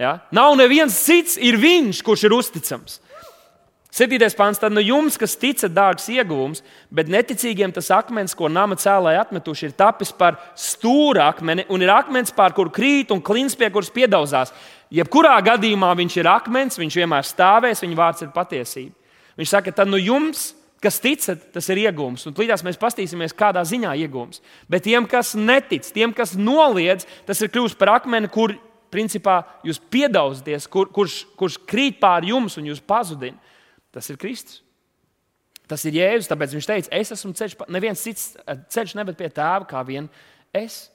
[0.00, 0.20] Ja?
[0.32, 3.00] Nav neviens cits, ir viņš, kurš ir uzticams.
[3.90, 6.62] Septītais pāns, tad no jums, kas ticat, dārgs ieguvums,
[6.94, 11.90] bet neticīgiem tas akmens, ko nama cēlāji atmetuši, ir tapis par stūra akmeni un ir
[11.90, 14.54] akmens, pār kuru krīt un klins pie kuras piedauzās.
[14.94, 18.94] Jebkurā gadījumā viņš ir akmens, viņš vienmēr stāvēs, viņa vārds ir patiesība.
[19.40, 22.24] Viņš saka, tad no jums, kas ticat, tas ir iegūms.
[22.28, 24.40] Un līdzās mēs paskatīsimies, kādā ziņā iegūms.
[24.70, 28.56] Bet tiem, kas netic, tiem, kas noliedz, tas ir kļuvis par akmeni, kur
[28.90, 33.38] principā jūs piedauzaties, kur, kurš, kurš krīt pār jums un jūs pazudina.
[33.94, 34.62] Tas ir Kristus.
[35.70, 39.28] Tas ir Jēzus, tāpēc viņš teica, es esmu ceļš, neviens cits eh, ceļš nebūtu pie
[39.30, 40.08] tēva kā vien
[40.56, 40.88] es.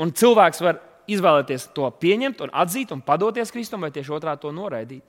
[0.00, 4.52] Un cilvēks var izvēlēties to pieņemt, un atzīt un padoties Kristum, vai tieši otrādi to
[4.56, 5.04] noraidīt.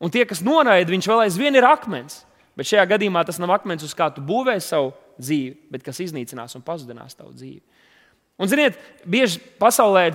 [0.00, 2.20] Un tie, kas noraida, viņš vēl aizvien ir akmens.
[2.60, 6.58] Bet šajā gadījumā tas nav akmens, uz kā tu būvēji savu dzīvi, bet kas iznīcinās
[6.58, 7.62] un pazudinās tavu dzīvi.
[8.40, 10.14] Un, ziniet, bieži pasaulē,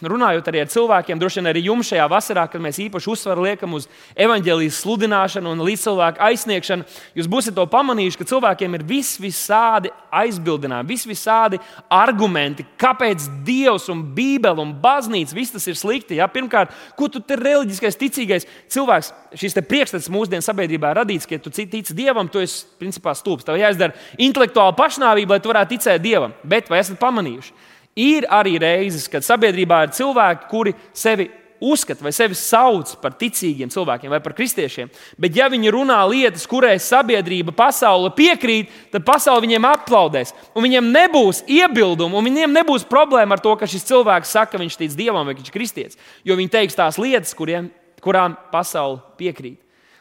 [0.00, 3.74] runājot arī ar cilvēkiem, droši vien arī jums šajā vasarā, kad mēs īpaši uzsvaru liekam
[3.76, 3.84] uz
[4.16, 6.86] evaņģēlijas sludināšanu un līdzcilvēku aizsniegšanu,
[7.18, 11.60] jūs būsiet to pamanījuši, ka cilvēkiem ir vis visādi aizbildinājumi, vis visādi
[11.92, 16.16] argumenti, kāpēc Dievs un Bībele un baznīca viss tas ir slikti.
[16.22, 16.30] Ja?
[16.32, 19.12] Pirmkārt, ko tu ir reliģiskais, ticīgais cilvēks?
[19.36, 23.44] Šis priekšstats mūsdienu sabiedrībā radīts, ka, ja tu tici Dievam, tu esi principā stulbs.
[23.44, 26.32] Tev jāizdara intelektuāla pašnāvība, lai tu varētu ticēt Dievam.
[26.48, 27.57] Bet vai esat pamanījuši?
[27.98, 31.26] Ir arī reizes, kad sabiedrībā ir cilvēki, kuri sevi
[31.60, 34.90] uzskata vai sevi sauc par ticīgiem cilvēkiem vai par kristiešiem.
[35.18, 40.34] Bet, ja viņi runā lietas, kurai sabiedrība, pasaule piekrīt, tad pasaule viņiem aplaudēs.
[40.54, 44.62] Un viņiem nebūs iebildumu, un viņiem nebūs problēma ar to, ka šis cilvēks saka, ka
[44.62, 45.98] viņš tic dievam vai viņš ir kristietis.
[46.26, 47.72] Jo viņi teiks tās lietas, kuriem,
[48.04, 49.58] kurām pasaule piekrīt.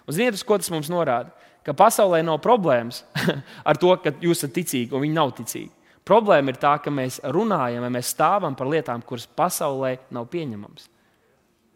[0.07, 1.33] Un ziniet, uz ko tas mums norāda?
[1.65, 3.01] Ka pasaulē nav problēmas
[3.69, 5.71] ar to, ka jūs esat ticīgi un viņi nav ticīgi.
[6.07, 10.87] Problēma ir tā, ka mēs runājam, mēs stāvam par lietām, kuras pasaulē nav pieņemamas.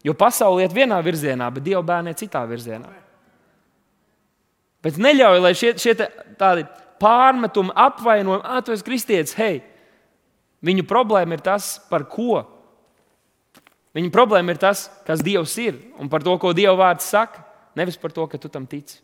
[0.08, 2.90] Jo pasaule iet vienā virzienā, bet Dieva bērni iet citā virzienā.
[4.82, 5.94] Bet neļauj, lai šie, šie
[6.40, 6.64] tādi
[7.02, 9.60] pārmetumi, apvainojumi, ah, tu esi kristietis, hei,
[10.66, 12.42] viņu problēma ir tas, par ko.
[13.98, 17.44] Viņa problēma ir tas, kas Dievs ir un par to, ko Dieva vārds saka,
[17.78, 19.02] nevis par to, ka tu tam tici.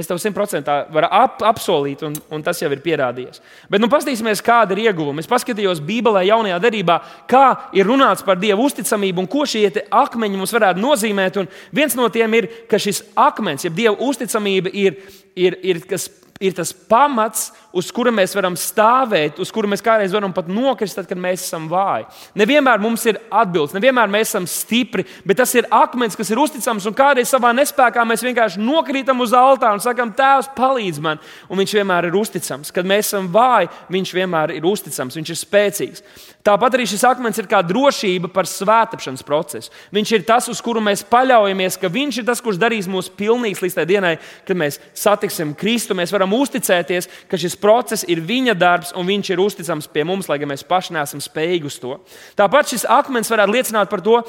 [0.00, 3.42] Es tev simtprocentīgi varu ap, apsolīt, un, un tas jau ir pierādījies.
[3.70, 5.20] Bet nu, paskatīsimies, kāda ir ieguvuma.
[5.20, 7.44] Es paskatījos Bībelē, jaunajā darbā, kā
[7.76, 9.66] ir runāts par Dieva uzticamību un ko šie
[10.00, 11.40] akmeņi mums varētu nozīmēt.
[11.42, 14.98] Un viens no tiem ir, ka šis akmens, jeb Dieva uzticamība, ir,
[15.36, 16.08] ir, ir kas
[16.40, 20.96] ir tas pamats, uz kura mēs varam stāvēt, uz kura mēs kādreiz varam pat nokrist,
[20.96, 22.06] tad, kad mēs esam vāji.
[22.40, 26.88] Nevienmēr mums ir atbildes, nevienmēr mēs esam stipri, bet tas ir akmens, kas ir uzticams.
[26.88, 31.20] Un kādreiz savā nespējā mēs vienkārši nokrītam uz altāra un sakām, Tēvs, palīdz man.
[31.52, 32.72] Un viņš vienmēr ir uzticams.
[32.72, 36.04] Kad mēs esam vāji, viņš vienmēr ir uzticams, viņš ir spēcīgs.
[36.40, 39.72] Tāpat arī šis akmens ir kā drošība par svētāpšanas procesu.
[39.92, 43.60] Viņš ir tas, uz kuru mēs paļaujamies, ka viņš ir tas, kurš darīs mūs pilnīgus
[43.60, 44.14] līdz tai dienai,
[44.48, 45.96] kad mēs satiksim Kristu.
[45.98, 50.30] Mēs varam uzticēties, ka šis process ir viņa darbs un viņš ir uzticams pie mums,
[50.32, 51.98] lai gan mēs paši neesam spējīgi uz to.
[52.40, 54.22] Tāpat šis akmens varētu liecināt par to,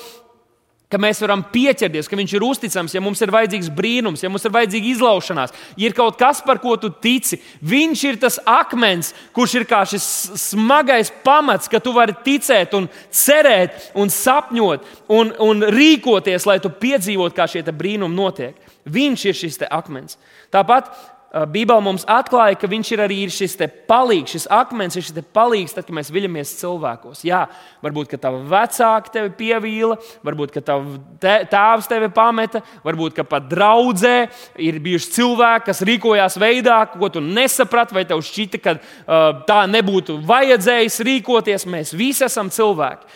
[0.92, 4.46] ka mēs varam pieķerties, ka viņš ir uzticams, ja mums ir vajadzīgs brīnums, ja mums
[4.46, 7.40] ir vajadzīga izlaušanās, ja ir kaut kas, par ko tu tici.
[7.64, 10.08] Viņš ir tas akmens, kurš ir kā šis
[10.50, 16.74] smagais pamats, ka tu vari ticēt, un cerēt, un sapņot un, un rīkoties, lai tu
[16.82, 18.70] piedzīvotu, kā šie brīnumi notiek.
[18.92, 20.18] Viņš ir šis akmens.
[20.52, 20.90] Tāpat
[21.32, 23.54] Bībelē mums atklāja, ka viņš ir arī šis
[23.88, 27.22] palīgs, šis akmens šis palīgs, tad, kad mēs viļamies cilvēkos.
[27.24, 27.46] Jā,
[27.84, 29.96] varbūt, ka tavi vecāki tevi pievīla,
[30.28, 34.16] varbūt, tavs te, tēvs tevi pameta, varbūt, pat draudzē
[34.60, 39.64] ir bijuši cilvēki, kas rīkojās veidā, ko tu nesaprati, vai tev šķita, ka uh, tā
[39.72, 41.70] nebūtu vajadzējis rīkoties.
[41.72, 43.08] Mēs visi esam cilvēki.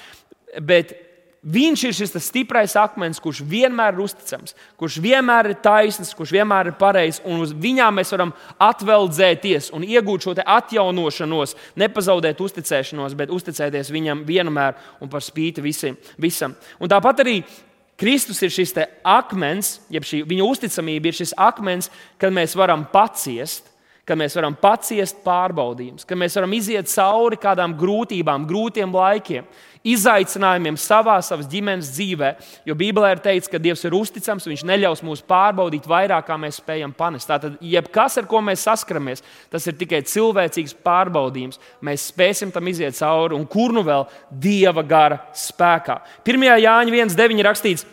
[0.64, 0.96] Bet
[1.46, 6.72] Viņš ir šis stiprais akmens, kurš vienmēr ir uzticams, kurš vienmēr ir taisnīgs, kurš vienmēr
[6.72, 8.32] ir pareizs, un uz viņām mēs varam
[8.66, 16.00] atveldzēties un iegūt šo atjaunošanos, nepazaudēt uzticēšanos, bet uzticēties viņam vienmēr un par spīti visiem,
[16.18, 16.58] visam.
[16.82, 17.38] Un tāpat arī
[17.96, 18.74] Kristus ir šis
[19.06, 23.70] akmens, jeb šī viņa uzticamība ir šis akmens, kad mēs varam paciest
[24.06, 29.48] ka mēs varam paciest pārbaudījumus, ka mēs varam iziet cauri kādām grūtībām, grūtiem laikiem,
[29.86, 32.32] izaicinājumiem savā, savas ģimenes dzīvē.
[32.66, 36.60] Jo Bībelē ir teikts, ka Dievs ir uzticams, Viņš neļaus mums pārbaudīt vairāk, kā mēs
[36.62, 37.28] spējam panest.
[37.30, 41.60] Tātad, jebkas, ar ko mēs saskaramies, tas ir tikai cilvēcīgs pārbaudījums.
[41.86, 46.00] Mēs spēsim tam iziet cauri, un kur nu vēl Dieva gara spēkā.
[46.26, 46.48] 1.
[46.66, 47.86] Jāņa 1.9 rakstīts,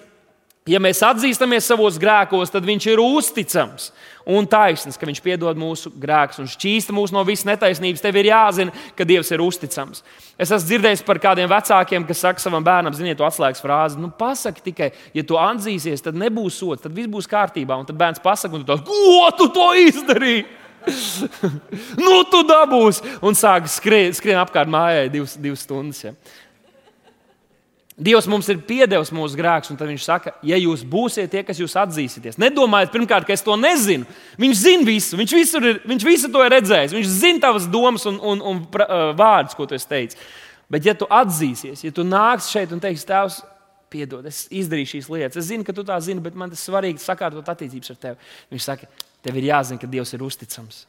[0.70, 3.88] Ja mēs atzīstamies savos grēkos, tad Viņš ir uzticams
[4.30, 8.02] un taisnīgs, ka Viņš piedod mūsu grēkus un šķīsta mūs no visas netaisnības.
[8.04, 10.04] Tev ir jāzina, ka Dievs ir uzticams.
[10.38, 14.12] Es esmu dzirdējis par kādiem vecākiem, kas saka savam bērnam, ziniet, to atslēgas frāzi, nu,
[14.14, 17.80] pasaki tikai, ja tu atzīsies, tad nebūs sots, tad viss būs kārtībā.
[17.82, 20.46] Un tad bērns pasakā, un tu tāds, ko tu to izdarīji?
[22.06, 23.18] nu, tu dabūsi!
[23.26, 26.06] Un sāk skrien, skrien apkārt mājai divas, divas stundas.
[26.06, 26.14] Ja.
[27.92, 31.74] Dievs mums ir piedevis mūsu grēkus, un viņš saka, ja jūs būsiet tie, kas jūs
[31.76, 34.08] atzīsieties, nedomājiet, pirmkārt, ka es to nezinu.
[34.40, 38.16] Viņš zina visu, viņš, ir, viņš visu to ir redzējis, viņš zina tavas domas un,
[38.16, 40.20] un, un uh, vārdus, ko tu esi teicis.
[40.72, 43.42] Bet, ja tu atzīsies, ja tu nāks šeit un teiksi, Tēvs,
[43.92, 47.02] piedod, es izdarīju šīs lietas, es zinu, ka tu tā zini, bet man tas svarīgi
[47.02, 48.32] sakārtot attiecības ar tevi.
[48.54, 48.88] Viņš saka,
[49.20, 50.86] tev ir jāzina, ka Dievs ir uzticams.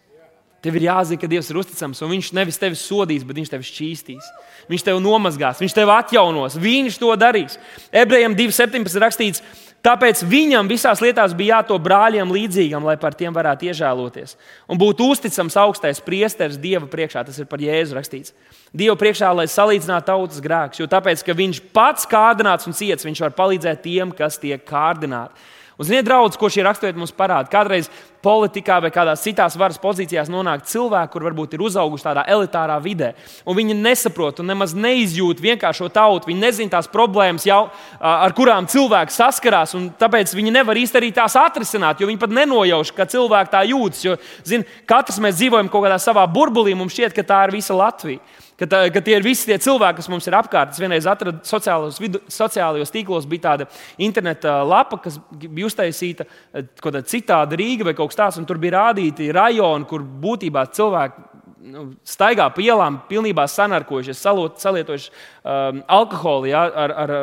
[0.63, 3.67] Tev ir jāzina, ka Dievs ir uzticams, un Viņš nevis tevi sodīs, bet Viņš tevi
[3.67, 4.30] šķīstīs.
[4.71, 7.58] Viņš tevi nomazgās, Viņš tevi atjaunos, Viņš to darīs.
[7.91, 9.43] Ebrejiem 2,17 rakstīts,
[9.84, 14.38] tāpēc Viņam visās lietās bija jātop brāļiem līdzīgam, lai par tiem varētu iežēloties.
[14.71, 18.32] Un būt uzticams augstais priesteris Dieva priekšā, tas ir par Jēzu rakstīts.
[18.71, 23.26] Dieva priekšā, lai salīdzinātu tautas grēkus, jo tāpēc, ka Viņš pats kārdināts un ciets, Viņš
[23.28, 25.36] var palīdzēt tiem, kas tiek kārdināti.
[25.73, 27.49] Un, ziniet, draudz, ko šī raksturvieta mums parāda?
[27.52, 27.89] Kādreiz
[28.23, 33.12] politikā vai kādās citās varas pozīcijās nonāk cilvēki, kur varbūt ir uzauguši tādā elitārā vidē,
[33.45, 36.31] un viņi nesaprot un nemaz neizjūt vienkāršo tautu.
[36.31, 37.65] Viņi nezina tās problēmas, jau,
[37.99, 42.38] ar kurām cilvēks saskarās, un tāpēc viņi nevar īsti arī tās atrisināt, jo viņi pat
[42.39, 44.05] nenojauš, ka cilvēki tā jūtas.
[44.07, 44.15] Jo,
[44.47, 48.23] zin, katrs mēs dzīvojam kaut kādā savā burbulī, mums šķiet, ka tā ir visa Latvija.
[48.53, 50.75] Ka, tā, ka tie ir visi tie cilvēki, kas mums ir apkārt.
[50.75, 56.67] Es vienreiz atradu sociālos, vidu, sociālajos tīklos, bija tāda interneta lapa, kas bija uztaisīta eh,
[56.77, 60.67] kaut kāda citāda Rīga vai kaut kas tāds, un tur bija rādīti rajoni, kur būtībā
[60.77, 61.32] cilvēki
[61.63, 64.19] nu, staigā pa ielām, pilnībā sanarkojušies,
[64.60, 67.13] salietojuši um, alkoholu, ja, ar, ar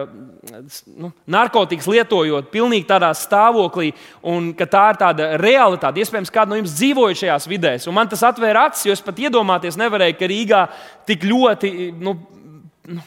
[0.97, 3.91] nu, narkotikas lietojot, pilnīgi tādā stāvoklī,
[4.33, 6.01] un ka tā ir tāda realitāte.
[6.01, 9.21] Iespējams, kāda no jums dzīvoja šajās vidēs, un man tas atvēra acis, jo es pat
[9.21, 10.63] iedomāties nevarēju, ka Rīgā
[11.11, 11.75] tik ļoti.
[12.01, 12.17] Nu,
[12.91, 13.05] nu,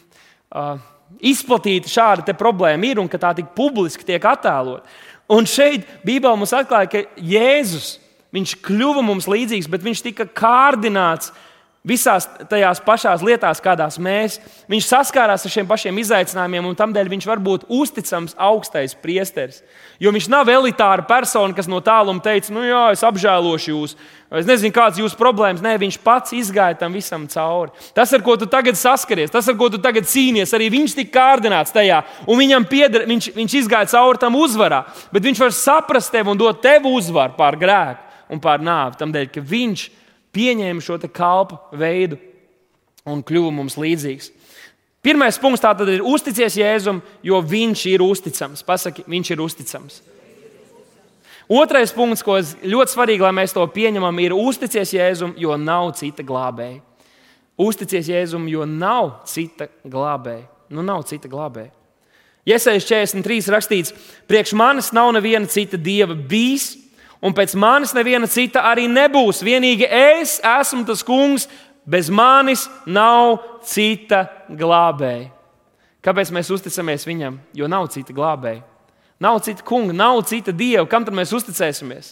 [0.54, 0.76] uh,
[1.24, 4.88] Izplatīta šāda problēma ir un ka tā tik publiski tiek attēlot.
[5.32, 7.94] Un šeit Bībelē mums atklāja, ka Jēzus
[8.34, 11.34] Viņš kļuva mums līdzīgs, bet viņš tika kārdināts
[11.84, 14.40] visās tajās pašās lietās, kādās mēs.
[14.72, 19.62] Viņš saskārās ar šiem pašiem izaicinājumiem, un tādēļ viņš var būt uzticams augstais priesteris.
[20.00, 23.96] Jo viņš nav elitāra persona, kas no tāluma teica, nu jā, es apžēlošu jūs.
[24.34, 25.62] Es nezinu, kādas ir jūsu problēmas.
[25.62, 27.70] Nē, viņš pats izgāja tam visam cauri.
[27.94, 31.14] Tas, ar ko tu tagad saskaries, tas, ar ko tu tagad cīnies, arī viņš tika
[31.20, 32.00] kārdināts tajā.
[32.26, 34.82] Un viņam pieder, viņš, viņš izgāja cauri tam uzvarā.
[35.14, 38.03] Bet viņš var saprast tevi un dot tev uzvaru pār grēku
[38.34, 38.98] un pār nāvi.
[39.00, 39.88] Tādēļ, ka viņš
[40.34, 42.18] pieņēma šo kalpu veidu
[43.06, 44.32] un kļuva mums līdzīgs.
[45.04, 48.64] Pirmais punkts tātad ir uzticies Jēzum, jo viņš ir uzticams.
[48.64, 50.00] Pasaki, viņš ir uzticams.
[51.52, 56.24] Otrais punkts, ko ļoti svarīgi, lai mēs to pieņemam, ir uzticies Jēzum, jo nav cita
[56.24, 56.80] glābēja.
[57.60, 60.48] Uzticies Jēzum, jo nav cita glābēja.
[60.74, 61.74] Nu, nav cita glābēja.
[62.48, 63.94] Iesaistīt 43 rakstīts,
[64.28, 66.74] priekš manis nav neviena cita dieva bijis,
[67.24, 69.42] un pēc manis neviena cita arī nebūs.
[69.46, 71.48] Vienīgi es esmu tas kungs,
[71.88, 75.32] bez manis nav cita glābēja.
[76.04, 77.40] Kāpēc mēs uzticamies viņam?
[77.56, 78.64] Jo nav cita glābēja.
[79.24, 80.84] Nav cita kunga, nav cita dieva.
[80.90, 82.12] Kam tad mēs uzticēsimies?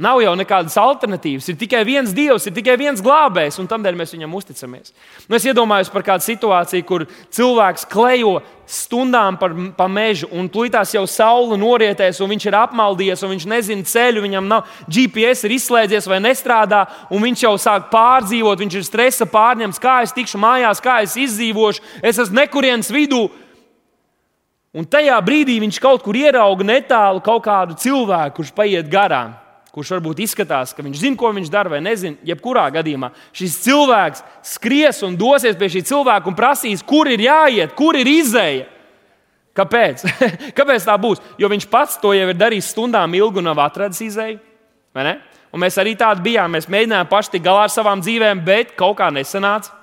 [0.00, 1.50] Nav jau nekādas alternatīvas.
[1.52, 4.94] Ir tikai viens dievs, ir tikai viens glābējs, un tādēļ mēs viņam uzticamies.
[5.26, 7.04] Nu, es iedomājos par kādu situāciju, kur
[7.36, 13.24] cilvēks klejo stundām par, pa mežu, un tūlītās jau saule norietēs, un viņš ir apmaldījies,
[13.26, 17.90] un viņš nezina ceļu, viņam nav GPS, ir izslēdzies vai nestrādā, un viņš jau sāk
[17.92, 22.88] pārdzīvot, viņš ir stresa pārņemts, kā es tikšu mājās, kā es izdzīvošu, es esmu nekurienes
[22.94, 23.26] vidū.
[24.72, 29.36] Un tajā brīdī viņš kaut kur ierauga netālu kaut kādu cilvēku, kurš paiet garām
[29.74, 34.24] kurš varbūt izskatās, ka viņš zina, ko viņš dara, vai nezina, jebkurā gadījumā šis cilvēks
[34.56, 38.66] skries un dosies pie šī cilvēka un prasīs, kur ir jāiet, kur ir izēja.
[39.56, 40.04] Kāpēc?
[40.58, 41.22] Kāpēc tā būs?
[41.38, 44.38] Jo viņš pats to jau ir darījis stundām ilgi un nav atradzis izēju.
[45.50, 46.52] Un mēs arī tādi bijām.
[46.54, 49.79] Mēs mēģinājām paši tikt galā ar savām dzīvēm, bet kaut kā nesanāca.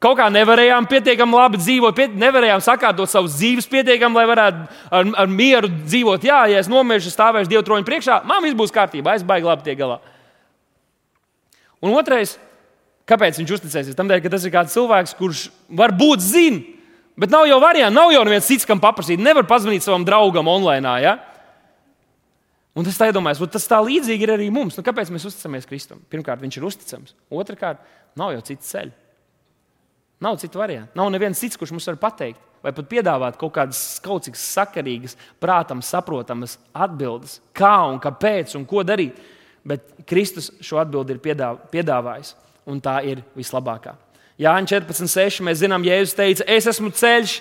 [0.00, 4.62] Kaut kā nevarējām pietiekami labi dzīvot, piet, nevarējām sakārtot savus dzīves pietiekami, lai varētu
[4.96, 6.22] ar, ar mieru dzīvot.
[6.24, 9.66] Jā, ja es nomiršu, stāvēšu Dieva troņa priekšā, man viss būs kārtībā, es baigi labi
[9.66, 9.98] tiek galā.
[11.84, 12.32] Un otrais,
[13.08, 13.98] kāpēc viņš uzticēsies?
[13.98, 15.42] Tādēļ, ka tas ir kāds cilvēks, kurš
[15.82, 16.62] varbūt zina,
[17.20, 19.20] bet nav jau variants, nav jau neviens cits, kam paprasīt.
[19.20, 20.94] Nevar pazvanīt savam draugam online.
[21.04, 21.14] Ja?
[22.72, 24.80] Un es iedomājos, tas tā līdzīgi ir arī mums.
[24.80, 26.00] Nu, kāpēc mēs uzticamies Kristum?
[26.08, 27.16] Pirmkārt, viņš ir uzticams.
[27.28, 27.84] Otrakārt,
[28.16, 28.96] nav jau cits ceļš.
[30.20, 30.92] Nav citu variantu.
[30.94, 35.16] Nav neviens cits, kurš mums var pateikt, vai pat piedāvāt kaut kādas kaut cik sakarīgas,
[35.40, 39.16] prātam saprotamas atbildes, kā un kāpēc un ko darīt.
[39.64, 41.22] Bet Kristus šo atbildi ir
[41.72, 42.34] piedāvājis,
[42.68, 43.96] un tā ir vislabākā.
[44.40, 45.42] Jāņa 14.6.
[45.44, 47.40] mēs zinām, Jēzus teica, es esmu ceļš,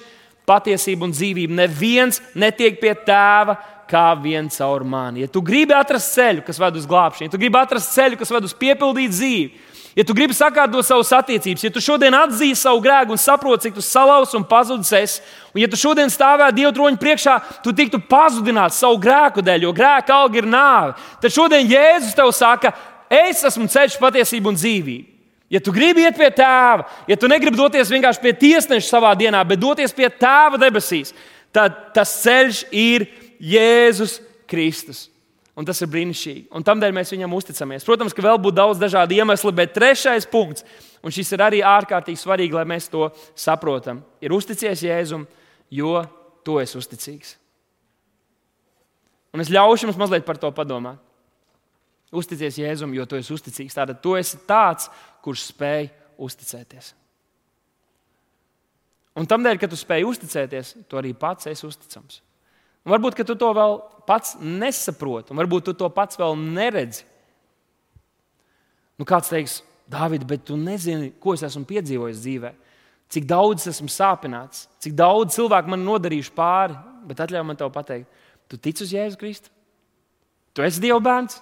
[0.50, 1.56] patiesība un dzīvība.
[1.62, 3.56] Neviens netiek pie tēva
[3.90, 5.24] kā viens caur mani.
[5.24, 8.34] Ja tu gribi atrast ceļu, kas ved uz glābšanu, ja tu gribi atrast ceļu, kas
[8.34, 12.82] ved uz piepildītu dzīvi, Ja tu gribi sakārtot savas attiecības, ja tu šodien atzīsi savu
[12.84, 15.24] grēku un saproti, cik tu salauz un pazudis esi,
[15.56, 19.74] un ja tu šodien stāvētu Dieva troņa priekšā, tu tiktu pazudināts savu grēku dēļ, jo
[19.76, 20.94] grēka alga ir nāve.
[21.24, 22.74] Tad šodien Jēzus tev saka,
[23.10, 25.16] es esmu ceļš, patiesība un dzīvība.
[25.50, 29.42] Ja tu gribi iet pie tēva, ja tu negribi doties vienkārši pie tiesneša savā dienā,
[29.50, 31.16] bet doties pie tēva debesīs,
[31.50, 33.08] tad tas ceļš ir
[33.42, 35.08] Jēzus Kristus.
[35.60, 36.46] Un tas ir brīnišķīgi.
[36.56, 37.84] Un tādēļ mēs viņam uzticamies.
[37.84, 40.64] Protams, ka vēl būtu daudz dažādu iemeslu, bet trešais punkts,
[41.04, 45.26] un šis ir arī ārkārtīgi svarīgi, lai mēs to saprotam, ir uzticies Jēzum,
[45.76, 45.98] jo
[46.48, 47.34] tu esi uzticīgs.
[49.36, 51.02] Un es ļaušu jums mazliet par to padomāt.
[52.16, 53.76] Uzticies Jēzum, jo tu esi uzticīgs.
[53.78, 54.88] Tātad tu esi tāds,
[55.22, 55.92] kurš spēj
[56.24, 56.94] uzticēties.
[59.20, 62.24] Un tādēļ, ka tu spēj uzticēties, tu arī pats esi uzticams.
[62.90, 63.76] Un varbūt tu to vēl
[64.10, 67.04] pats nesaproti, un varbūt tu to pats vēl neredzi.
[68.98, 72.52] Nu, kāds teiks, Dārvid, bet tu nezini, ko es esmu piedzīvojis dzīvē.
[73.14, 78.26] Cik daudz esmu sāpināts, cik daudz cilvēku man nodarījuši pāri, bet atļauj man te pateikt,
[78.50, 79.54] tu tici uz Jēzu Kristu?
[80.58, 81.38] Tu esi Dieva bērns,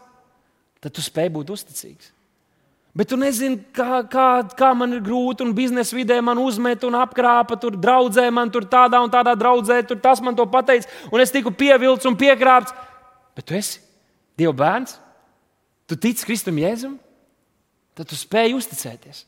[0.84, 2.12] tad tu spēj būt uzticīgs.
[2.98, 6.96] Bet tu nezini, kā, kā, kā man ir grūti, un biznesa vidē man uzmet un
[6.98, 11.22] apkrāpa, tur draudzē man tur tādā un tādā draudzē, tur tas man to pateica, un
[11.22, 12.74] es tiku pievilcis un piekrāpts.
[13.38, 13.84] Bet tu esi
[14.38, 14.96] Dieva bērns,
[15.90, 16.96] tu tici Kristum Jēzum,
[17.98, 19.24] tad tu spēj uzticēties.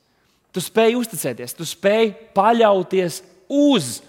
[0.54, 3.20] Tu spēj uzticēties, tu spēj paļauties
[3.54, 4.00] uz.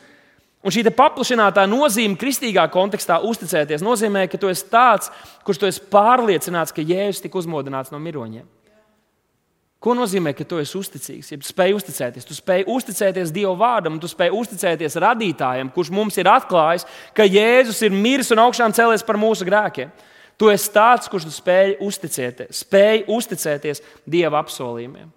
[0.64, 5.12] Un šī paplašinātā nozīme, kristīgā kontekstā, uzticēties, nozīmē, ka tu esi tāds,
[5.44, 8.48] kurš tu esi pārliecināts, ka Jēzus tika uzmodināts no miroņiem.
[9.80, 11.30] Ko nozīmē, ka tu esi uzticīgs?
[11.32, 16.20] Ja tu spēj uzticēties, tu spēj uzticēties Dieva vārdam, tu spēj uzticēties radītājam, kurš mums
[16.20, 16.84] ir atklājis,
[17.16, 19.88] ka Jēzus ir miris un augšām cēlies par mūsu grēkiem.
[20.36, 25.08] Tu esi tāds, kurš spēj uzticēties, spēj uzticēties Dieva apsolījumiem.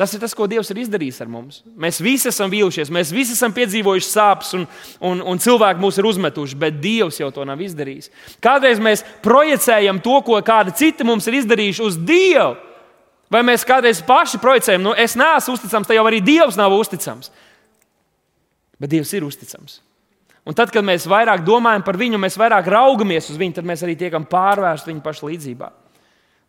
[0.00, 1.58] Tas ir tas, ko Dievs ir izdarījis ar mums.
[1.80, 4.68] Mēs visi esam vīlušies, mēs visi esam piedzīvojuši sāpes, un,
[5.04, 8.08] un, un cilvēki mūs ir uzmetuši, bet Dievs jau to nav izdarījis.
[8.40, 12.56] Kādreiz mēs projicējam to, ko kādi citi mums ir izdarījuši, uz Dievu.
[13.30, 17.30] Vai mēs kādreiz paši projicējam, nu, es neesmu uzticams, tad jau arī Dievs nav uzticams.
[18.80, 19.78] Bet Dievs ir uzticams.
[20.48, 23.84] Un tad, kad mēs vairāk domājam par viņu, mēs vairāk raugamies uz viņu, tad mēs
[23.86, 25.68] arī tiekam pārvērsti viņa paša līdzjūtībā.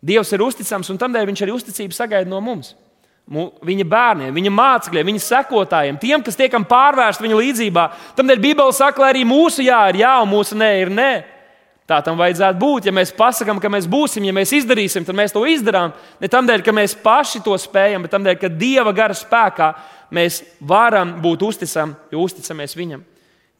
[0.02, 2.72] Dievs ir uzticams, un tādēļ viņš arī uzticību sagaida no mums.
[3.62, 7.84] Viņa bērniem, viņa mācekļiem, viņa sekotājiem, tiem, kas tiekam pārvērsti viņa līdzjūtībā.
[8.18, 11.12] Tādēļ Bībele saka, lai arī mūsu jā ir jā, un mūsu nē ir nē.
[11.88, 12.88] Tā tam vajadzētu būt.
[12.88, 15.94] Ja mēs pasakām, ka mēs būsim, ja mēs izdarīsim, tad mēs to izdarām.
[16.22, 19.72] Ne tādēļ, ka mēs paši to spējam, bet tādēļ, ka Dieva gara spēkā
[20.14, 23.02] mēs varam būt uzticami, jo uzticamies Viņam.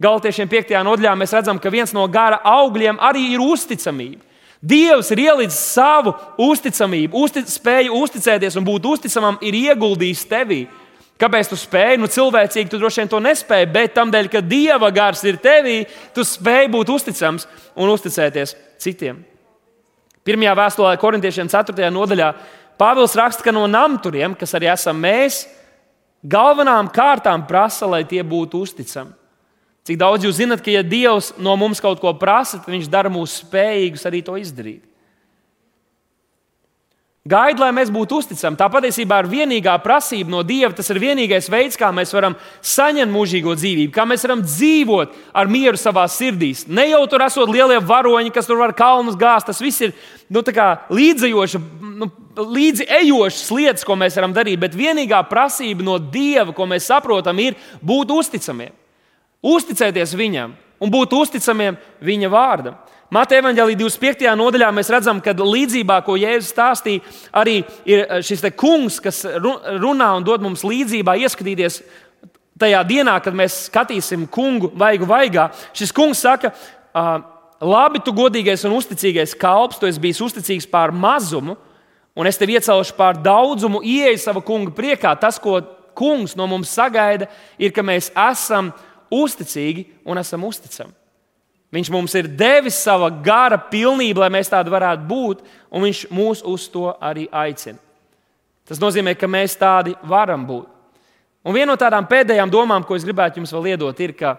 [0.02, 0.74] Galtiešiem 5.
[0.82, 4.24] nodaļā mēs redzam, ka viens no gara augļiem arī ir uzticamība.
[4.62, 10.60] Dievs ir ielicis savu uzticamību, uztic, spēju uzticēties un būt uzticamam, ir ieguldījis tevī.
[11.22, 12.00] Kāpēc tu spēj?
[12.02, 15.84] Nu, cilvēcīgi tu droši vien to nespēji, bet tam dēļ, ka dieva gars ir tevī,
[16.14, 17.46] tu spēj būt uzticams
[17.78, 19.20] un uzticēties citiem.
[20.26, 21.90] Pirmajā vēstulē, korintiešiem 4.
[21.94, 22.32] nodaļā,
[22.80, 25.44] Pāvils raksta, ka no namturiem, kas arī esam mēs,
[26.26, 29.12] galvenām kārtām prasa, lai tie būtu uzticami.
[29.86, 33.10] Cik daudz jūs zinat, ka, ja Dievs no mums kaut ko prasa, tad Viņš dara
[33.10, 34.82] mūs spējīgus arī to izdarīt.
[37.22, 38.58] Gaida, lai mēs būtu uzticami.
[38.58, 40.72] Tā patiesībā ir vienīgā prasība no Dieva.
[40.74, 42.34] Tas ir vienīgais veids, kā mēs varam
[42.66, 46.64] saņemt mūžīgo dzīvību, kā mēs varam dzīvot ar mieru savā sirdīs.
[46.66, 49.46] Ne jau tur esot lielie varoņi, kas tur var kalnus gāzt.
[49.46, 49.94] Tas viss ir
[50.34, 50.42] nu,
[50.98, 51.62] līdzējoši,
[52.02, 52.10] nu,
[52.42, 54.58] līdzi ejošas lietas, ko mēs varam darīt.
[54.58, 57.54] Bet vienīgā prasība no Dieva, ko mēs saprotam, ir
[57.86, 58.74] būt uzticamiem.
[59.46, 62.82] Uzticēties Viņam un būt uzticamiem viņa vārdam.
[63.12, 64.24] Mateja evanģēlī 25.
[64.40, 67.02] nodaļā mēs redzam, ka līdzībā, ko Jēzus stāstīja,
[67.36, 71.82] arī ir šis kungs, kas runā un dod mums līdzībā ieskatīties
[72.62, 75.50] tajā dienā, kad mēs skatīsim kungu vaigu vaigā.
[75.76, 76.54] Šis kungs saka,
[77.60, 81.58] labi, tu godīgais un uzticīgais kalps, tu esi bijis uzticīgs pār mazumu,
[82.16, 85.12] un es tevi iecelšu pār daudzumu, ieeja sava kunga priekā.
[85.20, 85.60] Tas, ko
[85.92, 87.28] kungs no mums sagaida,
[87.60, 88.72] ir, ka mēs esam
[89.12, 91.01] uzticīgi un esam uzticami.
[91.72, 95.40] Viņš mums ir devis sava gara pilnību, lai mēs tādi varētu būt,
[95.72, 97.80] un viņš mūs uz to arī aicina.
[98.68, 100.68] Tas nozīmē, ka mēs tādi varam būt.
[101.42, 104.36] Un viena no tādām pēdējām domām, ko es gribētu jums vēl iedot, ir, ka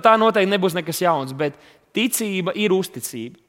[0.00, 1.58] tā noteikti nebūs nekas jauns, bet
[1.92, 3.40] ticība ir uzticība.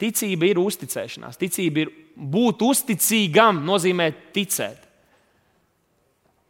[0.00, 1.36] Ticība ir uzticēšanās.
[1.36, 4.86] Ticība ir būt uzticīgam, nozīmē ticēt.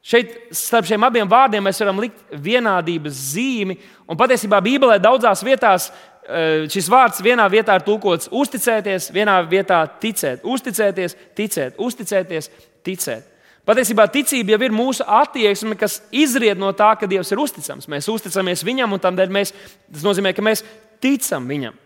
[0.01, 3.77] Šeit starp šiem abiem vārdiem mēs varam likt vienādības zīmi.
[4.09, 9.83] Un patiesībā Bībelē daudzās vietās eh, šis vārds vienā vietā ir tulkots uzticēties, vienā vietā
[10.01, 12.49] ticēt, uzticēties, ticēt, uzticēties,
[12.87, 13.29] ticēt.
[13.69, 17.87] Patiesībā ticība jau ir mūsu attieksme, kas izriet no tā, ka Dievs ir uzticams.
[17.93, 19.53] Mēs uzticamies Viņam, un mēs,
[19.93, 20.65] tas nozīmē, ka mēs
[20.99, 21.77] ticam Viņam.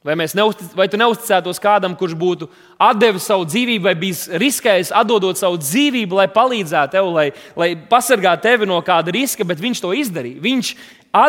[0.00, 2.46] Vai, neustic, vai tu neusticētos kādam, kurš būtu
[2.96, 8.46] devis savu dzīvību, vai bijis riskējis atdodot savu dzīvību, lai palīdzētu tev, lai, lai pasargātu
[8.46, 10.40] tevi no kāda riska, bet viņš to izdarīja.
[10.40, 10.72] Viņš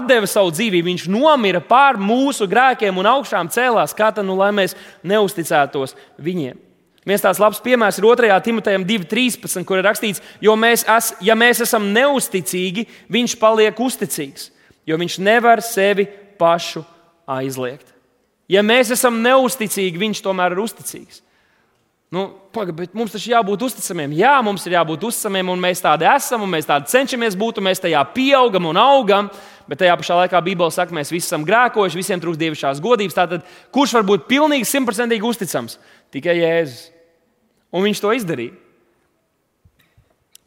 [0.07, 3.97] deva savu dzīvību, viņš nomira pār mūsu grēkiem un augšām cēlās.
[3.97, 6.55] Kā tad, nu, lai mēs neusticētos viņiem?
[7.03, 8.34] Viens tāds labs piemērs ir 2.
[8.45, 14.51] Timotejam 2.13, kur ir rakstīts, jo mēs, es, ja mēs esam neusticīgi, viņš paliek uzticīgs,
[14.88, 16.07] jo viņš nevar sevi
[16.39, 16.86] pašu
[17.28, 17.90] aizliegt.
[18.52, 21.22] Ja mēs esam neusticīgi, viņš tomēr ir uzticīgs.
[22.12, 24.12] Nu, paga, mums taču jābūt uzticamiem.
[24.20, 27.70] Jā, mums ir jābūt uzticamiem, un mēs tādi esam, un mēs tādi cenšamies būt, un
[27.70, 29.30] mēs tajā pieaugam un augam.
[29.70, 33.16] Bet tajā pašā laikā Bībelē saka, mēs visi esam grēkojuši, visiem trūkst dievišķās godības.
[33.16, 35.78] Tātad, kurš var būt pilnīgi simtprocentīgi uzticams?
[36.12, 36.89] Tikai Jēzus.
[37.72, 38.58] Un viņš to izdarīja.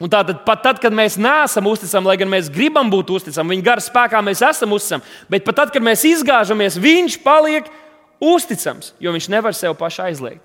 [0.05, 3.65] Un tātad, pat tad, kad mēs neesam uzticami, lai gan mēs gribam būt uzticami, viņa
[3.65, 7.84] gara spēkā mēs esam uzticami, bet pat tad, kad mēs izgāžamies, viņš paliek uzticams
[8.33, 10.43] uzticams, jo viņš nevar sev pašu aizliegt.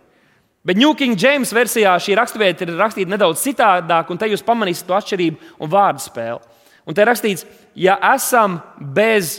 [0.65, 4.85] Bet New King James versijā šī raksturvieta ir rakstīta nedaudz citādāk, un te jūs pamanīsiet
[4.89, 6.59] to atšķirību un vārdu spēli.
[6.85, 7.47] Un te rakstīts,
[7.79, 8.59] ja esam
[8.93, 9.39] bez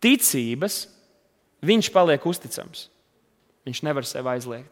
[0.00, 0.86] ticības,
[1.66, 2.88] viņš paliek uzticams.
[3.68, 4.70] Viņš nevar sev aizliegt.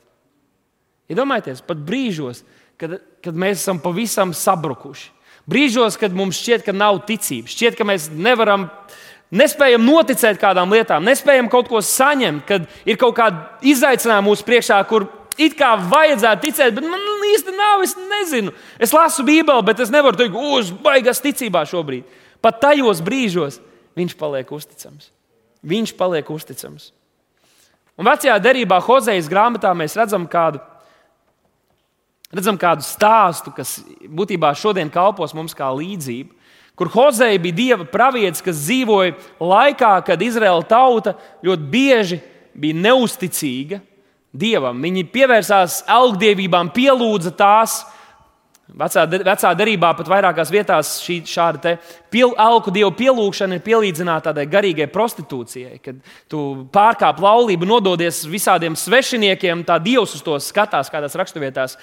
[1.09, 2.43] Iedomājieties, ja pat brīžos,
[2.80, 5.12] kad, kad mēs esam pavisam sabrukuši.
[5.49, 8.66] Brīžos, kad mums šķiet, ka nav ticības, šķiet, ka mēs nevaram
[9.31, 14.81] nespējam noticēt kādām lietām, nespējam kaut ko saņemt, kad ir kaut kāda izaicinājuma mūsu priekšā,
[14.89, 17.83] kur it kā vajadzētu ticēt, bet man īsti nav.
[17.85, 18.53] Es nezinu.
[18.79, 22.07] Es lasu Bībeli, bet es nevaru teikt, uz baigas ticībā šobrīd.
[22.43, 23.61] Pat tajos brīžos
[23.99, 25.11] viņš paliek uzticams.
[25.66, 26.93] Viņš paliek uzticams.
[27.99, 30.61] Un vecajā derībā, Hozejas grāmatā, mēs redzam kādu,
[32.31, 36.38] redzam kādu stāstu, kas būtībā šodien kalpos mums kā līdzība
[36.79, 42.20] kur Hozeja bija dieva pravietis, kas dzīvoja laikā, kad Izraēla tauta ļoti bieži
[42.59, 43.81] bija neusticīga
[44.33, 44.83] dievam.
[44.83, 47.81] Viņi pievērsās augdievībām, pielūdza tās.
[48.68, 51.79] Vecā, vecā derībā pat vairākās vietās šī šāda
[52.12, 56.43] piel, alku dievu pielūgšana ir pielīdzināta tādai garīgai prostitūcijai, kad tu
[56.74, 61.79] pārkāp laulību, nododies visādiem svešiniekiem, tā dievs uz to skatās kādās raksturvietās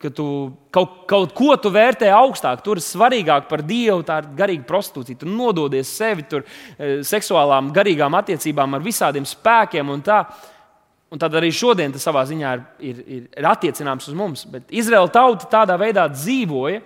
[0.00, 0.26] ka tu
[0.72, 5.20] kaut, kaut ko tu vērtē augstāk, tur ir svarīgāk par Dievu, tā ir garīga prostitūcija.
[5.20, 10.22] Tu nododies sevi tur e, seksuālām, garīgām attiecībām ar visādiem spēkiem un tā.
[11.10, 14.46] Un tad arī šodien tas savā ziņā ir, ir, ir, ir attiecināms uz mums.
[14.48, 16.80] Bet Izraēla tauta tādā veidā dzīvoja.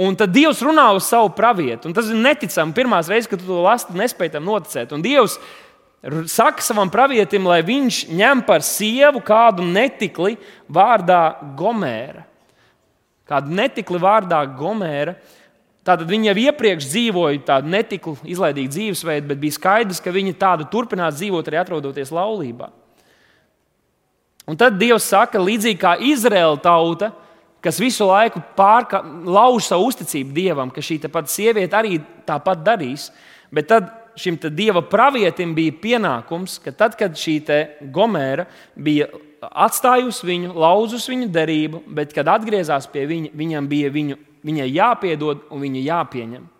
[0.00, 1.90] Un tad Dievs runā uz savu pravietu.
[1.90, 2.74] Un tas ir neticami.
[2.74, 4.94] Pirmā reize, kad tu to lasi, nespēji tam noticēt.
[4.94, 5.36] Un Dievs
[6.30, 10.38] saka savam pravietim, lai viņš ņem par sievu kādu netikli
[10.70, 11.26] vārdā
[11.58, 12.30] Gomēra
[13.28, 15.16] kādu netikli vārdā Gomēra.
[15.84, 20.68] Tātad viņa jau iepriekš dzīvoja tādu netiklu, izlaidīgu dzīvesveidu, bet bija skaidrs, ka viņa tādu
[20.72, 22.70] turpinās dzīvot arī atrodoties laulībā.
[24.48, 27.10] Un tad Dievs saka, līdzīgi kā Izraēla tauta,
[27.64, 33.08] kas visu laiku pārka, lauž savu uzticību Dievam, ka šī pati sieviete arī tāpat darīs.
[33.52, 37.38] Bet tad šim dieva pravietim bija pienākums, ka tad, kad šī
[37.92, 38.46] Gomēra
[38.76, 39.08] bija
[39.50, 45.46] atstājusi viņu, lauzus viņu derību, bet, kad atgriezās pie viņa, viņam bija viņu, viņai jāpiedod
[45.52, 46.50] un viņa jāpieņem.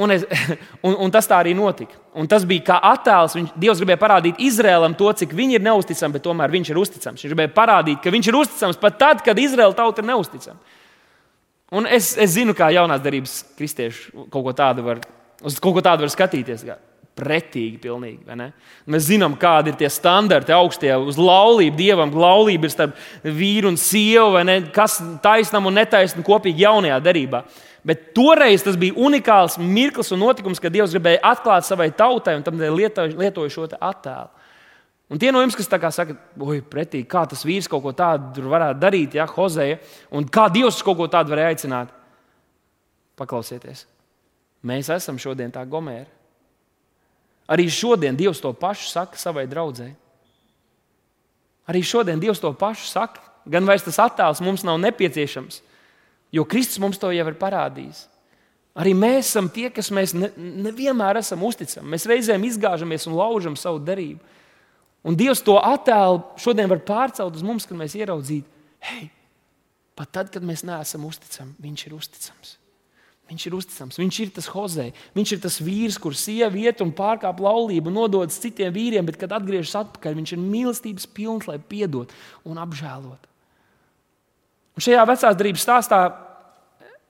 [0.00, 0.24] Un, es,
[0.86, 1.98] un, un tas tā arī notika.
[2.16, 3.36] Un tas bija kā attēls.
[3.36, 7.22] Viņš, Dievs gribēja parādīt Izrēlam to, cik viņi ir neusticami, bet tomēr viņš ir uzticams.
[7.22, 10.78] Viņš gribēja parādīt, ka viņš ir uzticams pat tad, kad Izraēla tauta ir neusticama.
[11.76, 15.04] Un es, es zinu, kā jaunās darbības kristieši kaut ko tādu var
[15.40, 16.64] Uz kaut ko tādu var skatīties.
[16.68, 16.76] Kā
[17.18, 17.78] pretīgi.
[17.82, 18.50] Pilnīgi,
[18.90, 21.76] Mēs zinām, kādi ir tie standarti augstie uz laulību.
[21.78, 24.40] Dievam laulība ir starp vīru un sievu,
[24.74, 27.44] kas taisnām un netaisnām kopīgi jaunajā derībā.
[27.86, 32.44] Bet toreiz tas bija unikāls mirklis un notikums, kad Dievs gribēja atklāt savai tautai un
[32.44, 34.28] tam lietoja, šo attēlu.
[35.10, 38.78] Un tie no jums, kas saka, oi, pretī, kā tas vīrs kaut ko tādu varētu
[38.78, 39.80] darīt, ja Hozeja,
[40.14, 41.90] un kā Dievs kaut ko tādu varēja aicināt,
[43.18, 43.88] paklausieties.
[44.62, 46.06] Mēs esam šodien tā gomēra.
[47.50, 49.96] Arī šodien Dievs to pašu saka savai draudzēji.
[51.70, 53.22] Arī šodien Dievs to pašu saka.
[53.50, 55.62] Gan vairs tas attēls mums nav nepieciešams,
[56.30, 58.04] jo Kristus mums to jau ir parādījis.
[58.78, 61.90] Arī mēs esam tie, kas mēs nevienmēr ne esam uzticami.
[61.96, 64.20] Mēs reizēm izgāžamies un laužam savu darību.
[65.02, 68.46] Un Dievs to attēlu šodien var pārcelt uz mums, kad mēs ieraudzītu,
[68.84, 69.08] hei,
[69.96, 72.59] pat tad, kad mēs neesam uzticami, Viņš ir uzticams.
[73.30, 76.90] Viņš ir uzticams, viņš ir tas hozē, viņš ir tas vīrs, kurš sieviete iet un
[76.90, 82.10] pārkāp laulību, nododas citiem vīriem, bet, kad atgriežas atpakaļ, viņš ir mīlestības pilns, lai piedod
[82.42, 83.28] un apžēlot.
[84.74, 86.00] Un šajā vecās darbības stāstā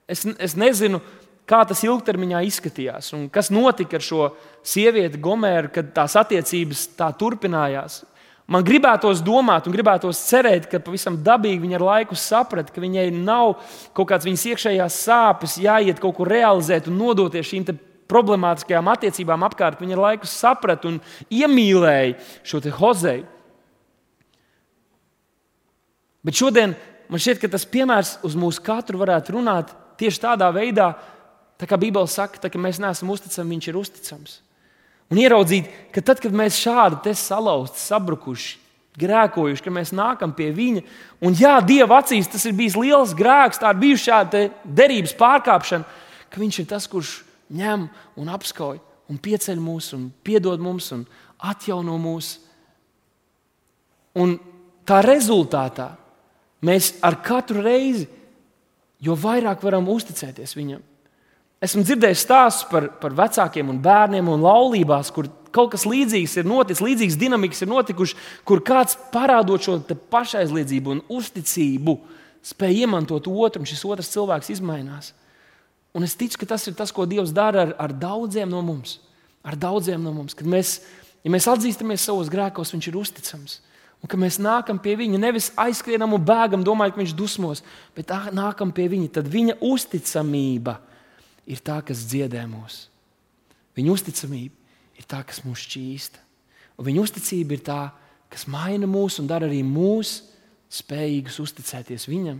[0.05, 1.01] es, es nezinu,
[1.49, 4.29] kā tas ilgtermiņā izskatījās un kas notika ar šo
[4.61, 8.03] sievieti Gomēru, kad tās attiecības tā turpinājās.
[8.49, 13.07] Man gribētos domāt, un gribētos cerēt, ka pavisam dabīgi viņa ar laiku saprata, ka viņai
[13.13, 13.53] nav
[13.95, 17.69] kaut kādas viņas iekšējās sāpes, jāiet kaut kur realizēt un nodoties šīm
[18.11, 19.79] problemātiskajām attiecībām apkārt.
[19.79, 20.99] Viņa ar laiku saprata un
[21.31, 23.27] iemīlēja šo hozeju.
[26.21, 26.75] Bet šodien
[27.09, 29.71] man šķiet, ka tas piemērs uz mūsu katru varētu runāt
[30.01, 30.91] tieši tādā veidā,
[31.61, 34.39] tā kā Bībele saka, tā, ka mēs neesam uzticami, viņš ir uzticams.
[35.11, 38.53] Un ieraudzīt, ka tad, kad mēs šādi salauzti, sabrukuši,
[39.01, 40.83] grēkojuši, ka mēs nākam pie viņa,
[41.23, 45.99] un jā, Dieva acīs tas ir bijis liels grēks, tā ir bijusi šāda derības pārkāpšana,
[46.31, 47.87] ka viņš ir tas, kurš ņem
[48.19, 48.79] un apskauj
[49.11, 51.03] un pieceļ mūs, un piedod mums un
[51.51, 52.37] atjauno mūs.
[54.21, 54.37] Un
[54.87, 55.89] tā rezultātā
[56.67, 58.07] mēs ar katru reizi,
[59.01, 60.83] jo vairāk varam uzticēties viņam,
[61.61, 66.47] Esmu dzirdējis stāstus par, par vecākiem un bērniem un laulībās, kur kaut kas līdzīgs ir
[66.49, 68.17] noticis, līdzīgs dinamikas ir notikušas,
[68.49, 69.77] kur kāds parādot šo
[70.09, 71.95] pašaizliedzību un uzticību,
[72.49, 75.13] spēj iemantot otru, un šis otrs cilvēks izmainās.
[75.93, 78.97] Un es ticu, ka tas ir tas, ko Dievs dara ar, ar daudziem no mums.
[79.45, 80.33] Ar daudziem no mums.
[80.37, 80.79] Kad mēs,
[81.21, 83.59] ja mēs atzīstamies savos grēkos, Viņš ir uzticams.
[84.01, 87.61] Un kad mēs nākam pie viņa, nevis aizskrienam un bēgam, domājot, ka viņš dusmos,
[87.93, 90.90] bet nākam pie viņa, tad viņa uzticamība ir
[91.51, 92.85] ir tā, kas dziedē mūs.
[93.77, 96.23] Viņa uzticamība ir tā, kas mūs šķīsta.
[96.79, 97.81] Un viņa uzticība ir tā,
[98.31, 100.21] kas maina mūs un dara arī mūs
[100.71, 102.39] spējīgus uzticēties viņam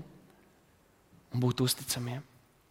[1.31, 2.23] un būt uzticamiem.